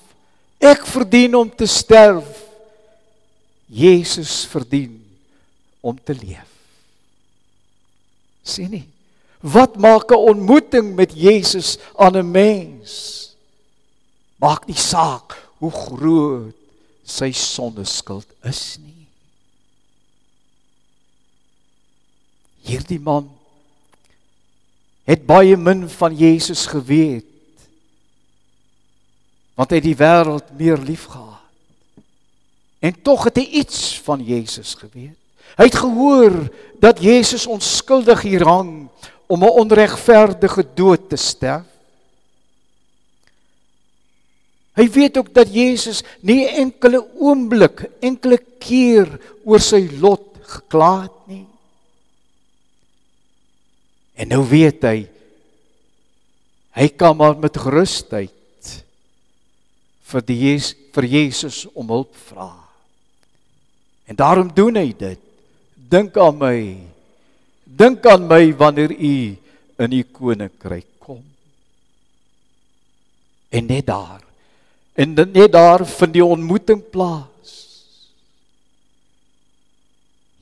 Ek 0.64 0.86
verdien 0.88 1.36
om 1.36 1.50
te 1.52 1.68
sterf. 1.68 2.40
Jesus 3.68 4.44
verdien 4.48 4.96
om 5.84 5.98
te 5.98 6.16
leef. 6.16 6.50
Sien 8.44 8.72
nie? 8.72 8.88
Wat 9.44 9.76
maak 9.76 10.12
'n 10.12 10.24
ontmoeting 10.32 10.96
met 10.96 11.12
Jesus 11.12 11.78
aan 11.96 12.16
'n 12.16 12.32
mens? 12.32 12.92
Maak 14.40 14.68
nie 14.68 14.80
saak 14.80 15.36
hoe 15.58 15.72
groot 15.72 16.56
sy 17.04 17.32
sondeskuld 17.32 18.28
is 18.44 18.78
nie. 18.80 19.08
Hierdie 22.64 23.00
man 23.00 23.28
het 25.04 25.26
baie 25.28 25.58
min 25.60 25.90
van 25.90 26.16
Jesus 26.16 26.66
geweet 26.72 27.28
want 29.54 29.70
hy 29.70 29.80
het 29.80 29.86
die 29.86 29.98
wêreld 29.98 30.54
meer 30.58 30.80
liefgehad. 30.82 31.42
En 32.84 32.96
tog 33.02 33.30
het 33.30 33.38
hy 33.40 33.46
iets 33.62 34.00
van 34.04 34.24
Jesus 34.26 34.74
geweet. 34.76 35.16
Hy 35.54 35.68
het 35.70 35.78
gehoor 35.78 36.34
dat 36.82 37.00
Jesus 37.04 37.46
onskuldig 37.48 38.26
hier 38.26 38.44
hang 38.48 38.90
om 39.28 39.44
'n 39.44 39.58
onregverdige 39.64 40.66
dood 40.74 41.10
te 41.10 41.16
sterf. 41.16 41.70
Hy 44.74 44.90
weet 44.90 45.18
ook 45.18 45.34
dat 45.34 45.54
Jesus 45.54 46.02
nie 46.20 46.48
enkele 46.50 47.06
oomblik, 47.22 47.86
enkele 48.02 48.40
keer 48.58 49.20
oor 49.46 49.62
sy 49.62 49.86
lot 50.02 50.26
gekla 50.42 51.02
het 51.02 51.20
nie. 51.30 51.46
En 54.18 54.28
nou 54.28 54.42
weet 54.50 54.82
hy 54.84 55.10
hy 56.74 56.88
kan 56.98 57.14
maar 57.18 57.38
met 57.38 57.58
gerusheid 57.58 58.34
vir 60.14 60.26
die 60.28 60.40
Jesus, 60.46 60.78
vir 60.94 61.08
Jesus 61.10 61.64
om 61.74 61.90
hulp 61.90 62.14
vra. 62.30 62.52
En 64.06 64.18
daarom 64.20 64.52
doen 64.54 64.78
hy 64.78 64.92
dit. 64.94 65.22
Dink 65.74 66.18
aan 66.22 66.38
my. 66.38 66.58
Dink 67.64 68.06
aan 68.06 68.28
my 68.30 68.44
wanneer 68.60 68.94
u 68.94 69.16
in 69.84 69.96
u 69.98 70.02
koninkryk 70.14 70.90
kom. 71.02 71.24
En 73.50 73.70
net 73.70 73.88
daar. 73.90 74.22
En 74.94 75.14
net 75.18 75.52
daar 75.52 75.86
vind 75.90 76.14
die 76.14 76.26
ontmoeting 76.26 76.82
plaas. 76.94 77.54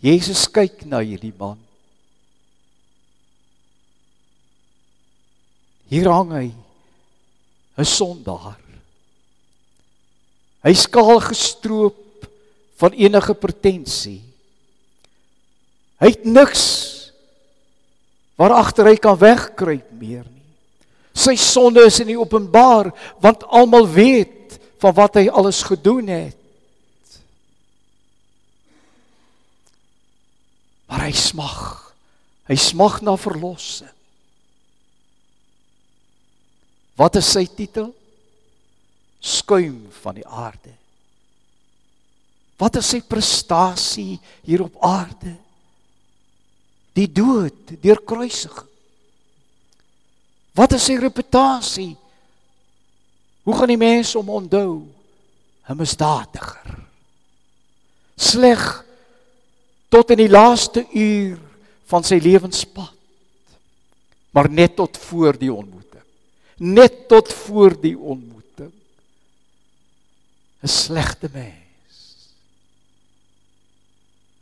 Jesus 0.01 0.47
kyk 0.49 0.83
na 0.89 0.99
hierdie 1.05 1.33
man. 1.37 1.59
Hier 5.91 6.09
hang 6.09 6.31
hy 6.31 6.47
'n 7.77 7.85
sondaar. 7.85 8.60
Hy 10.61 10.73
skaal 10.77 11.19
gestroop 11.25 11.97
van 12.81 12.97
enige 12.97 13.33
pretensie. 13.37 14.21
Hy 16.01 16.09
het 16.13 16.25
niks 16.25 16.65
waar 18.37 18.55
agter 18.57 18.89
hy 18.89 18.97
kan 18.97 19.17
wegkruip 19.21 19.89
meer 19.97 20.25
nie. 20.25 20.45
Sy 21.13 21.35
sonde 21.37 21.83
is 21.85 21.99
in 22.01 22.09
die 22.13 22.19
openbaar 22.19 22.89
want 23.21 23.45
almal 23.49 23.85
weet 23.89 24.57
van 24.81 24.95
wat 24.97 25.19
hy 25.19 25.27
alles 25.29 25.61
gedoen 25.67 26.09
het. 26.09 26.37
Maar 30.89 31.05
hy 31.07 31.13
smag. 31.15 31.59
Hy 32.49 32.57
smag 32.59 32.99
na 33.05 33.13
verlossing. 33.15 33.93
Wat 36.99 37.15
is 37.21 37.29
sy 37.31 37.45
titel? 37.47 37.93
Skuim 39.21 39.85
van 40.01 40.17
die 40.17 40.25
aarde. 40.27 40.73
Wat 42.57 42.77
is 42.81 42.89
sy 42.93 42.99
prestasie 43.05 44.17
hier 44.45 44.65
op 44.65 44.77
aarde? 44.85 45.33
Die 46.97 47.07
dood 47.07 47.77
deur 47.81 48.01
kruisiging. 48.05 48.67
Wat 50.57 50.73
is 50.75 50.83
sy 50.89 50.97
reputasie? 50.99 51.93
Hoe 53.47 53.55
gaan 53.55 53.71
die 53.71 53.79
mense 53.79 54.17
hom 54.17 54.29
onthou? 54.41 54.81
'n 55.69 55.77
Misdadiger. 55.77 56.81
Sleg 58.17 58.61
tot 59.89 60.11
in 60.11 60.17
die 60.25 60.29
laaste 60.29 60.83
uur 60.91 61.39
van 61.87 62.03
sy 62.03 62.19
lewenspad. 62.19 62.91
Maar 64.31 64.49
net 64.49 64.75
tot 64.75 64.97
voor 64.97 65.37
die 65.37 65.53
ontmoeting. 65.53 66.03
Net 66.57 67.07
tot 67.07 67.33
voor 67.33 67.75
die 67.79 67.97
ontmoeting 67.97 68.40
'n 70.61 70.67
slegte 70.67 71.29
mens. 71.33 71.97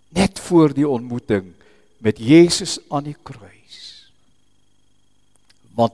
Net 0.10 0.40
voor 0.40 0.74
die 0.74 0.88
ontmoeting 0.88 1.54
met 1.98 2.18
Jesus 2.18 2.80
aan 2.90 3.04
die 3.04 3.18
kruis. 3.24 4.12
Want 5.76 5.94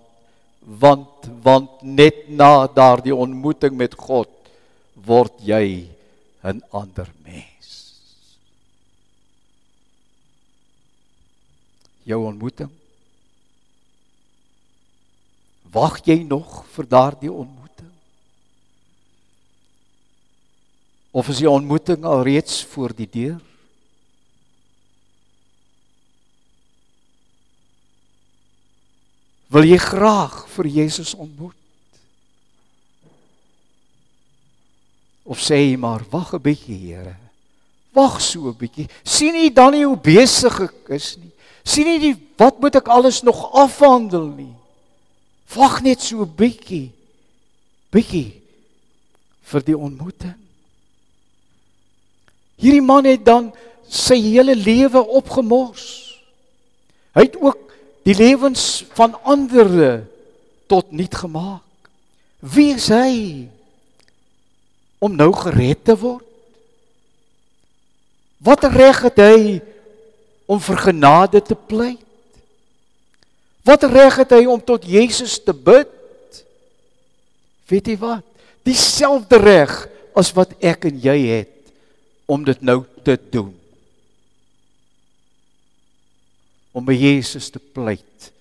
want 0.59 1.29
want 1.41 1.81
net 1.81 2.27
na 2.27 2.67
daardie 2.67 3.15
ontmoeting 3.15 3.75
met 3.77 3.93
God 3.93 4.29
word 4.93 5.33
jy 5.45 5.89
'n 6.41 6.63
ander 6.69 7.11
mens. 7.21 8.01
Jou 12.03 12.25
ontmoeting 12.25 12.71
Wag 15.75 15.99
jy 16.07 16.23
nog 16.23 16.63
vir 16.71 16.87
daardie 16.87 17.31
ontmoeting? 17.31 17.64
Of 21.15 21.29
is 21.31 21.39
die 21.39 21.49
ontmoeting 21.49 22.03
al 22.03 22.25
reeds 22.27 22.65
voor 22.73 22.91
die 22.91 23.07
deur? 23.07 23.39
Wil 29.55 29.69
jy 29.69 29.77
graag 29.79 30.41
vir 30.51 30.67
Jesus 30.67 31.13
ontmoet? 31.15 31.55
Of 35.23 35.39
sê 35.39 35.61
jy 35.61 35.79
maar 35.79 36.03
wag 36.11 36.35
'n 36.35 36.43
bietjie, 36.43 36.77
Here. 36.83 37.15
Wag 37.95 38.19
so 38.19 38.51
'n 38.51 38.57
bietjie. 38.59 38.89
sien 39.03 39.35
jy 39.35 39.49
dan 39.53 39.71
nie 39.71 39.85
hoe 39.85 39.97
besig 39.97 40.59
ek 40.59 40.89
is 40.89 41.15
nie? 41.15 41.31
sien 41.63 41.87
jy 41.87 41.97
nie 41.97 42.15
wat 42.37 42.59
moet 42.59 42.75
ek 42.75 42.87
alles 42.87 43.23
nog 43.23 43.53
afhandel 43.55 44.27
nie? 44.27 44.55
Wag 45.55 45.81
net 45.81 46.01
so 46.01 46.23
'n 46.23 46.35
bietjie. 46.35 46.91
bietjie 47.89 48.41
vir 49.43 49.61
die 49.63 49.77
ontmoeting. 49.77 50.44
Hierdie 52.55 52.83
man 52.83 53.07
het 53.07 53.25
dan 53.25 53.51
sy 53.89 54.17
hele 54.21 54.55
lewe 54.55 55.01
opgemors. 55.17 56.17
Hy 57.15 57.27
het 57.27 57.37
ook 57.39 57.73
die 58.07 58.15
lewens 58.15 58.85
van 58.95 59.15
ander 59.23 60.03
tot 60.67 60.91
niet 60.91 61.15
gemaak. 61.15 61.63
Wie 62.39 62.73
is 62.75 62.87
hy 62.93 63.47
om 64.99 65.15
nou 65.15 65.31
gered 65.33 65.83
te 65.85 65.95
word? 65.97 66.23
Wat 68.45 68.65
reg 68.69 68.99
het 69.07 69.17
hy 69.21 69.39
om 70.45 70.59
vir 70.61 70.77
genade 70.77 71.41
te 71.41 71.55
pleit? 71.57 72.01
Wat 73.65 73.87
reg 73.89 74.19
het 74.21 74.35
hy 74.35 74.43
om 74.45 74.61
tot 74.61 74.85
Jesus 74.85 75.39
te 75.41 75.53
bid? 75.55 75.89
Weet 77.65 77.89
jy 77.89 77.97
wat? 77.97 78.21
Dieselfde 78.65 79.39
reg 79.41 79.73
as 80.13 80.29
wat 80.37 80.53
ek 80.61 80.85
en 80.91 80.99
jy 81.01 81.17
het 81.31 81.54
om 82.25 82.43
dit 82.43 82.61
nou 82.61 82.83
te 83.03 83.17
doen. 83.31 83.53
Om 86.75 86.85
by 86.85 86.95
Jesus 86.97 87.49
te 87.49 87.59
pleit 87.59 88.31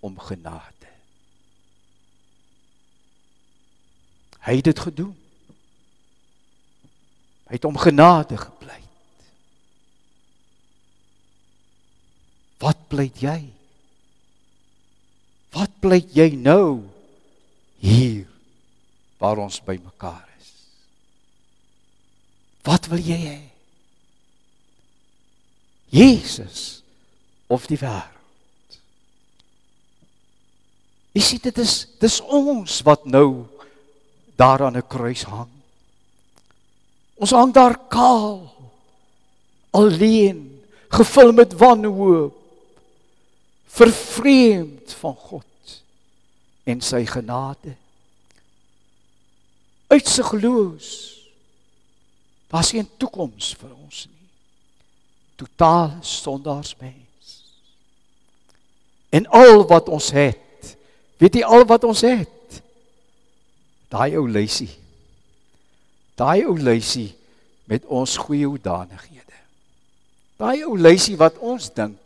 om 0.00 0.18
genade. 0.18 0.92
Hy 4.48 4.54
het 4.60 4.70
dit 4.70 4.80
gedoen. 4.80 5.16
Hy 7.48 7.56
het 7.56 7.64
om 7.68 7.76
genade 7.80 8.36
gepleit. 8.36 8.84
Wat 12.58 12.80
pleit 12.88 13.20
jy? 13.22 13.38
Wat 15.54 15.72
pleit 15.80 16.12
jy 16.16 16.30
nou 16.36 16.82
hier 17.80 18.26
waar 19.18 19.40
ons 19.42 19.60
bymekaar 19.64 20.24
is? 20.24 20.27
Wat 22.68 22.88
wil 22.92 23.00
jy 23.00 23.16
hê? 23.16 23.38
Jesus 25.88 26.82
of 27.48 27.64
die 27.70 27.78
wêreld? 27.80 28.16
Jy 31.16 31.22
sien 31.24 31.40
dit 31.42 31.60
is 31.64 31.86
dis 31.98 32.18
ons 32.20 32.80
wat 32.84 33.06
nou 33.08 33.48
daar 34.36 34.66
aan 34.68 34.76
'n 34.76 34.86
kruis 34.86 35.24
hang. 35.24 35.50
Ons 37.16 37.32
hang 37.34 37.52
daar 37.52 37.74
kaal, 37.88 38.52
alleen, 39.70 40.62
gevul 40.88 41.32
met 41.32 41.52
wanhoop, 41.52 42.36
vervreemd 43.66 44.92
van 44.92 45.14
God 45.14 45.82
en 46.64 46.80
sy 46.80 47.04
genade. 47.06 47.74
Uitsigloos. 49.88 51.17
Daar's 52.48 52.72
geen 52.72 52.88
toekoms 52.96 53.52
vir 53.60 53.74
ons 53.74 54.06
nie. 54.08 54.28
Totaal 55.38 55.98
sondaarsmens. 56.00 57.34
En 59.08 59.26
al 59.26 59.66
wat 59.68 59.88
ons 59.88 60.10
het, 60.16 60.74
weet 61.20 61.38
jy 61.40 61.44
al 61.44 61.64
wat 61.68 61.84
ons 61.84 62.02
het? 62.04 62.60
Daai 63.92 64.16
ou 64.20 64.26
lysie. 64.28 64.70
Daai 66.18 66.44
ou 66.48 66.56
lysie 66.56 67.12
met 67.68 67.84
ons 67.86 68.16
goeie 68.16 68.48
hoedanighede. 68.48 69.40
Daai 70.40 70.64
ou 70.64 70.76
lysie 70.76 71.16
wat 71.20 71.38
ons 71.44 71.70
dink 71.76 72.00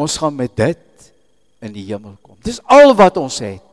ons 0.00 0.16
gaan 0.16 0.32
met 0.32 0.52
dit 0.56 1.10
in 1.60 1.72
die 1.74 1.84
hemel 1.90 2.16
kom. 2.24 2.38
Dis 2.40 2.60
al 2.64 2.94
wat 2.96 3.18
ons 3.20 3.36
het. 3.44 3.64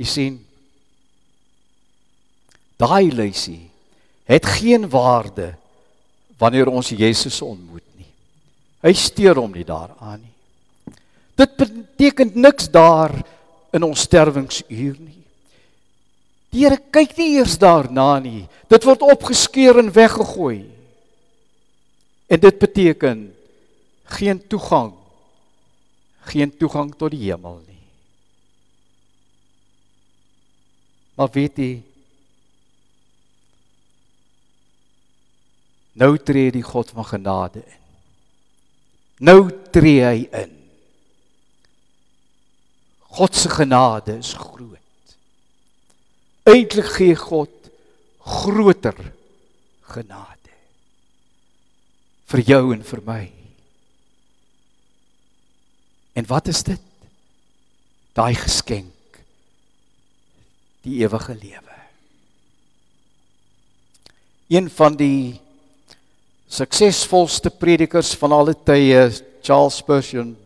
Jy 0.00 0.06
sien 0.08 0.38
daai 2.80 3.12
lysie 3.12 3.68
het 4.26 4.46
geen 4.58 4.88
waarde 4.90 5.54
wanneer 6.38 6.68
ons 6.68 6.90
Jesus 6.92 7.40
ontmoet 7.42 7.84
nie. 7.96 8.08
Hy 8.84 8.92
steur 8.92 9.38
hom 9.40 9.54
nie 9.54 9.64
daaraan 9.64 10.20
nie. 10.20 10.34
Dit 11.36 11.56
beteken 11.56 12.32
niks 12.34 12.68
daar 12.72 13.14
in 13.72 13.84
ons 13.86 14.04
sterwingsuur 14.08 14.98
nie. 14.98 15.22
Die 16.52 16.64
Here 16.64 16.78
kyk 16.92 17.16
nie 17.18 17.36
eers 17.36 17.56
daarna 17.60 18.18
nie. 18.20 18.46
Dit 18.68 18.84
word 18.84 19.04
opgeskeur 19.04 19.80
en 19.80 19.92
weggegooi. 19.92 20.64
En 22.26 22.40
dit 22.40 22.58
beteken 22.58 23.26
geen 24.16 24.40
toegang 24.48 24.94
geen 26.26 26.56
toegang 26.56 26.90
tot 26.98 27.10
die 27.14 27.22
hemel 27.28 27.60
nie. 27.66 27.82
Maar 31.16 31.30
weet 31.32 31.60
jy 31.62 31.70
nou 35.96 36.16
tree 36.20 36.52
die 36.52 36.64
God 36.64 36.92
van 36.92 37.08
genade 37.08 37.62
in. 37.64 37.82
Nou 39.26 39.40
tree 39.72 40.02
hy 40.04 40.26
in. 40.42 40.52
God 43.16 43.36
se 43.36 43.48
genade 43.48 44.18
is 44.20 44.34
groot. 44.36 45.14
Eintlik 46.46 46.90
gee 46.98 47.16
God 47.16 47.70
groter 48.26 48.98
genade 49.86 50.34
vir 52.26 52.42
jou 52.42 52.62
en 52.74 52.82
vir 52.82 53.02
my. 53.06 53.22
En 56.18 56.26
wat 56.26 56.50
is 56.50 56.62
dit? 56.66 56.82
Daai 58.16 58.34
geskenk 58.34 59.20
die 60.86 61.00
ewige 61.02 61.34
lewe. 61.34 61.74
Een 64.48 64.70
van 64.70 64.96
die 64.98 65.40
suksesvolste 66.48 67.50
predikers 67.50 68.14
van 68.14 68.32
alle 68.32 68.54
tye, 68.54 69.10
Charles 69.42 69.76
Spurgeon, 69.82 70.36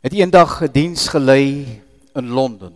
het 0.00 0.12
eendag 0.12 0.62
'n 0.62 0.72
diens 0.72 1.08
gelei 1.08 1.82
in 2.14 2.28
Londen. 2.28 2.74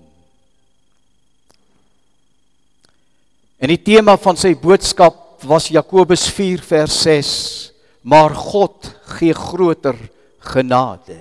En 3.58 3.68
die 3.68 3.82
tema 3.82 4.16
van 4.16 4.36
sy 4.36 4.54
boodskap 4.54 5.42
was 5.42 5.68
Jakobus 5.68 6.28
4 6.28 6.60
vers 6.62 7.02
6, 7.02 7.72
maar 8.00 8.34
God 8.34 8.90
gee 9.16 9.32
groter 9.32 9.96
genade. 10.38 11.16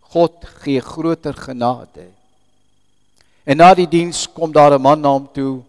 God 0.00 0.32
gee 0.62 0.80
groter 0.80 1.34
genade. 1.34 2.06
En 3.44 3.56
na 3.56 3.74
die 3.74 3.88
diens 3.88 4.26
kom 4.32 4.52
daar 4.52 4.74
'n 4.74 4.82
man 4.82 5.00
na 5.00 5.08
hom 5.08 5.28
toe 5.32 5.62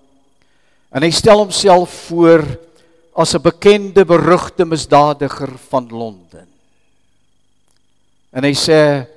en 0.91 1.03
hy 1.03 1.11
stel 1.11 1.43
homself 1.43 1.91
voor 2.07 2.45
as 3.17 3.33
'n 3.33 3.41
bekende 3.41 4.05
berugte 4.05 4.65
misdadiger 4.65 5.57
van 5.69 5.87
Londen. 5.89 6.47
En 8.31 8.43
hy 8.43 8.53
sê 8.53 9.07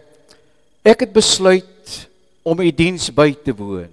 ek 0.83 1.01
het 1.01 1.13
besluit 1.13 2.09
om 2.43 2.61
u 2.61 2.71
diens 2.73 3.11
by 3.13 3.35
te 3.45 3.53
woon. 3.53 3.91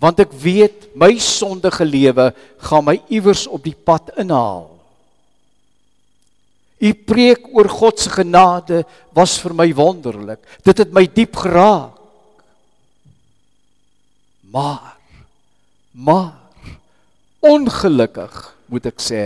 Want 0.00 0.20
ek 0.20 0.32
weet 0.32 0.88
my 0.96 1.18
sondige 1.18 1.84
lewe 1.84 2.32
gaan 2.58 2.84
my 2.84 2.96
iewers 3.08 3.46
op 3.46 3.62
die 3.64 3.76
pad 3.76 4.10
inhaal. 4.16 4.70
U 6.80 6.90
preek 6.92 7.46
oor 7.54 7.68
God 7.68 8.00
se 8.00 8.10
genade 8.10 8.82
was 9.14 9.38
vir 9.40 9.54
my 9.54 9.68
wonderlik. 9.74 10.40
Dit 10.64 10.78
het 10.78 10.92
my 10.92 11.06
diep 11.06 11.36
geraak. 11.36 11.92
Maar 14.50 14.93
maar 15.94 16.34
ongelukkig 17.38 18.34
moet 18.66 18.88
ek 18.90 19.02
sê 19.02 19.24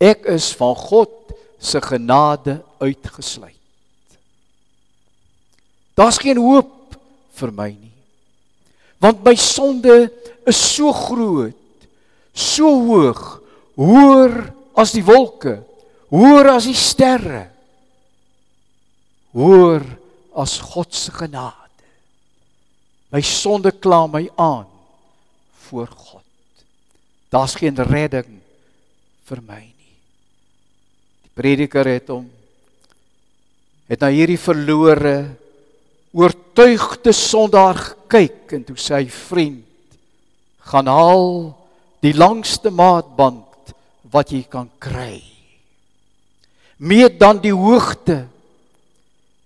ek 0.00 0.26
is 0.28 0.50
van 0.58 0.74
God 0.76 1.32
se 1.60 1.80
genade 1.84 2.58
uitgesluit. 2.80 3.56
Daar's 5.96 6.20
geen 6.20 6.40
hoop 6.40 6.96
vir 7.36 7.52
my 7.52 7.68
nie. 7.72 7.92
Want 9.00 9.24
my 9.24 9.34
sonde 9.36 10.08
is 10.48 10.60
so 10.60 10.92
groot, 10.92 11.86
so 12.32 12.72
hoog, 12.88 13.20
hoër 13.76 14.34
as 14.80 14.94
die 14.96 15.04
wolke, 15.04 15.58
hoër 16.12 16.52
as 16.54 16.68
die 16.68 16.76
sterre. 16.76 17.46
Hoër 19.36 19.84
as 20.40 20.56
God 20.72 20.96
se 20.96 21.12
genade. 21.14 21.56
My 23.12 23.20
sonde 23.24 23.72
kla 23.76 24.06
my 24.08 24.24
aan 24.40 24.69
voor 25.70 25.88
God. 25.88 26.26
Daar's 27.30 27.54
geen 27.58 27.78
redding 27.78 28.40
vir 29.30 29.42
my 29.46 29.62
prediker 31.40 31.86
het 31.86 32.10
hom 32.10 32.26
het 33.88 34.02
na 34.02 34.10
hierdie 34.12 34.38
verlore 34.38 35.14
oortuigde 36.12 37.14
sondaar 37.16 37.78
gekyk 37.78 38.58
en 38.58 38.66
toe 38.66 38.76
sê 38.76 38.98
hy 38.98 39.06
vriend 39.14 39.96
gaan 40.72 40.90
haal 40.90 41.30
die 42.04 42.12
langste 42.18 42.74
maatband 42.74 43.72
wat 44.10 44.34
jy 44.34 44.42
kan 44.50 44.68
kry 44.82 45.22
Meet 46.80 47.18
dan 47.20 47.42
die 47.44 47.52
hoogte 47.52 48.22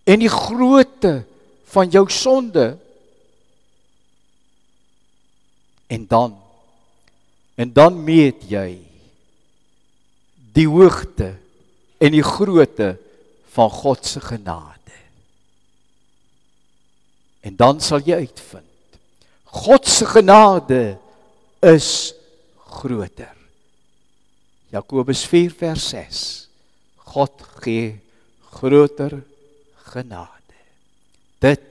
en 0.07 0.21
die 0.23 0.31
grootte 0.31 1.25
van 1.75 1.91
jou 1.91 2.05
sonde. 2.13 2.77
En 5.87 6.07
dan 6.07 6.41
en 7.55 7.73
dan 7.73 7.95
meet 8.03 8.49
jy 8.51 8.81
die 10.55 10.67
hoogte 10.67 11.37
en 12.03 12.15
die 12.15 12.25
grootte 12.27 12.97
van 13.55 13.71
God 13.71 14.07
se 14.07 14.21
genade. 14.21 14.99
En 17.47 17.55
dan 17.57 17.79
sal 17.81 18.03
jy 18.03 18.25
uitvind 18.27 18.71
God 19.55 19.87
se 19.87 20.07
genade 20.11 20.97
is 21.63 22.15
groter. 22.75 23.31
Jakobus 24.75 25.23
4 25.31 25.53
vers 25.55 25.85
6. 25.89 26.49
God 27.15 27.45
gee 27.63 28.01
groter 28.51 29.21
genade. 29.95 30.59
Dit 31.39 31.63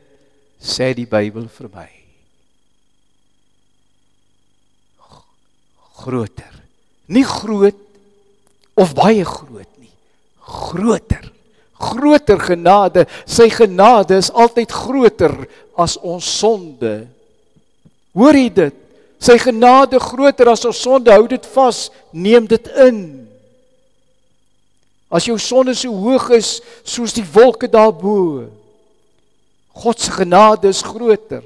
sê 0.64 0.94
die 0.96 1.10
Bybel 1.10 1.50
vir 1.52 1.70
my. 1.74 1.90
Groter. 6.04 6.52
Nie 7.08 7.24
groot 7.24 7.80
of 8.76 8.94
baie 8.98 9.24
groot 9.26 9.70
nie. 9.80 9.92
Groter. 10.44 11.30
Groter 11.80 12.40
genade. 12.40 13.06
Sy 13.26 13.50
genade 13.54 14.18
is 14.20 14.32
altyd 14.32 14.72
groter 14.72 15.36
as 15.80 15.96
ons 16.00 16.28
sonde. 16.40 16.94
Hoor 18.16 18.38
jy 18.38 18.50
dit? 18.54 18.80
Sy 19.24 19.38
genade 19.40 20.00
groter 20.04 20.52
as 20.52 20.66
ons 20.68 20.82
sonde. 20.84 21.14
Hou 21.14 21.28
dit 21.32 21.48
vas. 21.56 21.86
Neem 22.12 22.50
dit 22.52 22.68
in. 22.88 23.00
As 25.14 25.30
jou 25.30 25.38
sonde 25.40 25.76
so 25.78 25.94
hoog 25.94 26.32
is 26.36 26.58
soos 26.82 27.16
die 27.16 27.26
wolke 27.36 27.70
daarbo. 27.72 28.50
God 29.74 30.02
se 30.02 30.12
genade 30.12 30.68
is 30.74 30.84
groter. 30.86 31.44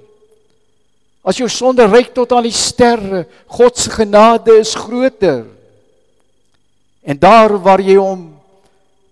As 1.28 1.36
jou 1.41 1.49
sonde 1.51 1.84
reik 1.89 2.13
tot 2.15 2.32
aan 2.32 2.45
die 2.47 2.55
sterre, 2.55 3.25
God 3.51 3.75
se 3.75 3.91
genade 3.91 4.53
is 4.61 4.71
groter. 4.80 5.43
En 7.03 7.19
daar 7.19 7.57
waar 7.59 7.84
jy 7.84 7.97
hom 7.99 8.30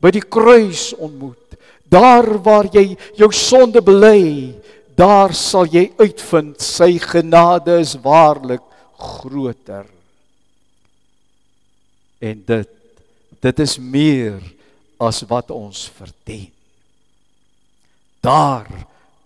by 0.04 0.14
die 0.16 0.24
kruis 0.24 0.94
ontmoet, 0.96 1.58
daar 1.92 2.28
waar 2.44 2.70
jy 2.72 2.94
jou 3.20 3.28
sonde 3.36 3.82
bely, 3.84 4.56
daar 4.96 5.36
sal 5.36 5.68
jy 5.68 5.90
uitvind 6.00 6.64
sy 6.64 6.96
genade 7.04 7.76
is 7.84 7.96
waarlik 8.00 8.64
groter. 8.96 9.88
En 12.24 12.40
dit 12.48 12.72
dit 13.46 13.60
is 13.62 13.76
meer 13.78 14.40
as 14.98 15.20
wat 15.30 15.52
ons 15.54 15.84
verdien. 16.00 16.48
Daar 18.24 18.66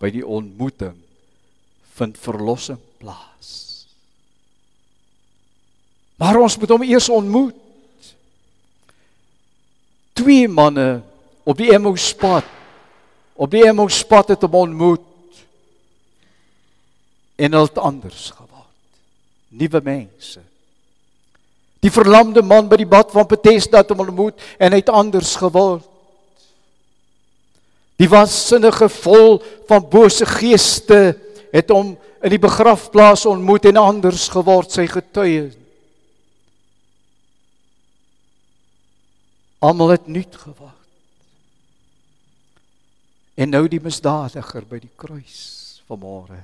by 0.02 0.10
die 0.12 0.26
ontmoeting 0.26 0.98
vind 2.00 2.20
verlossing 2.20 2.80
plaas. 3.02 3.50
Maar 6.20 6.40
ons 6.40 6.58
moet 6.60 6.72
hom 6.76 6.86
eers 6.88 7.10
ontmoet 7.12 7.56
twee 10.20 10.48
manne 10.52 11.00
op 11.48 11.60
die 11.60 11.72
Emmouspad 11.72 12.48
op 13.40 13.52
die 13.52 13.64
Emmouspad 13.64 14.34
het 14.34 14.44
hom 14.44 14.58
ontmoet 14.60 15.06
en 17.40 17.54
hulle 17.56 17.70
het 17.70 17.78
anders 17.80 18.26
geword. 18.36 18.74
Nuwe 19.48 19.80
mense. 19.84 20.42
Die 21.80 21.92
verlamde 21.92 22.44
man 22.44 22.68
by 22.68 22.82
die 22.82 22.90
bad 22.90 23.14
van 23.16 23.28
Bethesda 23.32 23.80
het 23.80 23.94
hom 23.94 24.04
ontmoet 24.04 24.44
en 24.60 24.76
hy 24.76 24.82
het 24.82 24.92
anders 24.92 25.38
geword. 25.40 25.86
Die 28.00 28.12
wassinnige 28.12 28.90
vol 28.92 29.40
van 29.72 29.88
bose 29.88 30.28
geeste 30.28 31.16
het 31.52 31.70
hom 31.70 31.98
in 32.22 32.30
die 32.30 32.42
begrafplaas 32.42 33.26
ontmoet 33.26 33.66
en 33.66 33.78
anders 33.78 34.28
geword 34.30 34.72
sy 34.72 34.86
getuie 34.88 35.50
Almal 39.60 39.90
het 39.90 40.08
nuut 40.08 40.36
geword. 40.36 40.76
En 43.40 43.52
nou 43.52 43.66
die 43.72 43.82
misdadiger 43.84 44.66
by 44.68 44.80
die 44.84 44.92
kruis 45.00 45.40
vanmôre. 45.88 46.40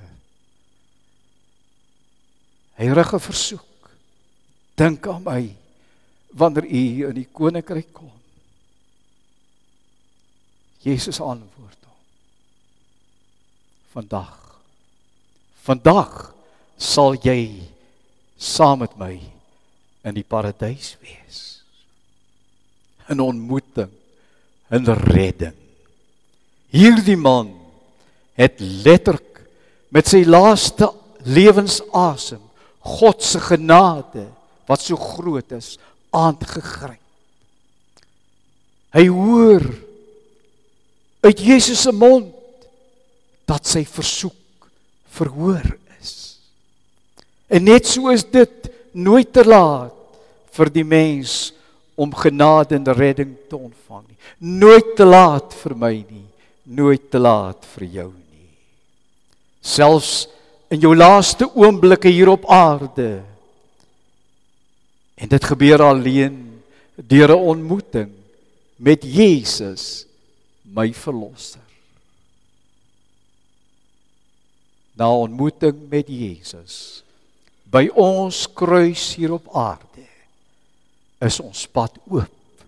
Hy 2.75 2.87
rig 2.91 3.13
'n 3.13 3.19
versoek. 3.19 3.89
Dink 4.75 5.07
aan 5.07 5.23
my 5.23 5.55
wanneer 6.35 6.65
u 6.65 7.07
in 7.07 7.15
die 7.15 7.27
koninkryk 7.31 7.93
kom. 7.93 8.11
Jesus 10.83 11.19
antwoord 11.19 11.79
hom. 11.83 12.01
Vandag. 13.91 14.44
Vandag 15.65 16.29
sal 16.77 17.15
jy 17.23 17.65
saam 18.37 18.83
met 18.83 18.93
my 18.99 19.15
in 20.05 20.13
die 20.13 20.25
paradys 20.27 20.93
wees. 21.01 21.61
'n 23.09 23.19
ontmoeting, 23.19 23.91
'n 24.71 24.85
redding. 25.09 25.57
Hierdie 26.69 27.17
man 27.17 27.53
het 28.33 28.59
letterlik 28.59 29.45
met 29.89 30.07
sy 30.07 30.23
laaste 30.25 30.91
lewensasem 31.23 32.41
God 32.79 33.23
se 33.23 33.39
genade 33.39 34.27
wat 34.67 34.81
so 34.81 34.97
groot 34.97 35.51
is 35.51 35.77
aangegryp. 36.13 37.01
Hy 38.95 39.07
hoor 39.11 39.65
uit 41.25 41.39
Jesus 41.39 41.81
se 41.81 41.91
mond 41.91 42.31
dat 43.49 43.65
sy 43.67 43.83
versoek 43.85 44.44
verhoor 45.15 45.65
is. 45.99 46.39
En 47.47 47.63
net 47.67 47.87
so 47.87 48.11
is 48.13 48.25
dit 48.27 48.71
nooit 48.95 49.31
te 49.33 49.43
laat 49.45 49.93
vir 50.55 50.71
die 50.71 50.85
mens 50.87 51.53
om 51.95 52.11
genade 52.15 52.75
en 52.75 52.93
redding 52.93 53.35
te 53.49 53.57
ontvang 53.57 54.03
nie. 54.07 54.19
Nooit 54.59 54.95
te 54.97 55.07
laat 55.07 55.55
vir 55.63 55.75
my 55.79 55.93
nie, 55.99 56.27
nooit 56.63 57.09
te 57.11 57.19
laat 57.21 57.67
vir 57.75 57.87
jou 57.99 58.09
nie. 58.11 58.49
Selfs 59.63 60.25
in 60.73 60.81
jou 60.83 60.95
laaste 60.95 61.47
oomblikke 61.55 62.11
hier 62.11 62.31
op 62.33 62.47
aarde. 62.51 63.23
En 65.15 65.31
dit 65.31 65.51
gebeur 65.51 65.83
alleen 65.83 66.61
deur 66.95 67.29
'n 67.31 67.47
ontmoeting 67.55 68.11
met 68.75 69.03
Jesus, 69.03 70.05
my 70.63 70.93
verlosser. 70.93 71.64
Na 74.95 75.09
ontmoeting 75.11 75.89
met 75.91 76.07
Jesus 76.07 77.03
by 77.67 77.89
ons 77.91 78.45
kruis 78.55 79.09
hier 79.17 79.33
op 79.35 79.49
aarde 79.51 80.05
is 81.25 81.39
ons 81.43 81.65
pad 81.67 81.97
oop 82.07 82.63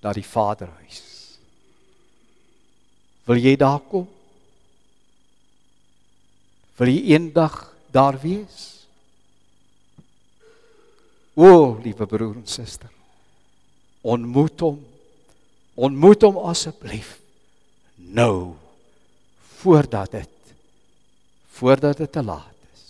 na 0.00 0.14
die 0.16 0.24
Vaderhuis. 0.24 1.02
Wil 3.28 3.42
jy 3.44 3.52
daar 3.60 3.82
kom? 3.84 4.06
Wil 6.80 6.92
jy 6.94 7.14
eendag 7.14 7.58
daar 7.92 8.16
wees? 8.22 8.80
O, 11.36 11.76
liewe 11.84 12.08
broer 12.08 12.38
en 12.40 12.48
suster, 12.48 12.90
ontmoet 14.00 14.64
hom. 14.64 14.80
Ontmoet 15.80 16.24
hom 16.26 16.40
asseblief 16.50 17.14
nou 17.96 18.56
voordat 19.60 20.16
dit 20.16 20.39
voordat 21.60 21.96
dit 21.96 22.12
te 22.12 22.22
laat 22.24 22.56
is. 22.72 22.84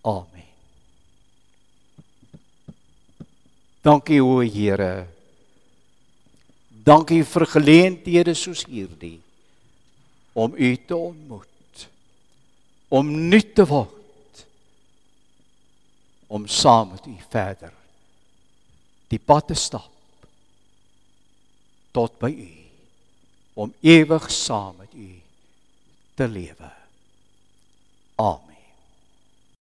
Amen. 0.00 0.48
Dankie 3.84 4.22
o 4.24 4.40
Here. 4.40 5.06
Dankie 6.68 7.20
vir 7.28 7.46
geleenthede 7.46 8.34
soos 8.34 8.64
hierdie 8.64 9.18
om 10.32 10.56
U 10.56 10.70
te 10.86 10.96
ontmoet. 10.96 11.84
Om 12.88 13.12
nuut 13.28 13.52
te 13.54 13.66
word. 13.68 14.44
Om 16.32 16.48
saam 16.48 16.94
met 16.94 17.04
U 17.06 17.16
verder 17.28 17.76
die 19.10 19.18
pad 19.18 19.48
te 19.50 19.56
stap 19.58 19.90
tot 21.90 22.14
by 22.22 22.30
U 22.30 22.50
om 23.64 23.72
ewig 23.82 24.28
saam 24.30 24.76
met 24.78 24.92
U 24.94 25.08
te 26.20 26.28
lewe. 26.28 26.70
Amen. 28.16 28.49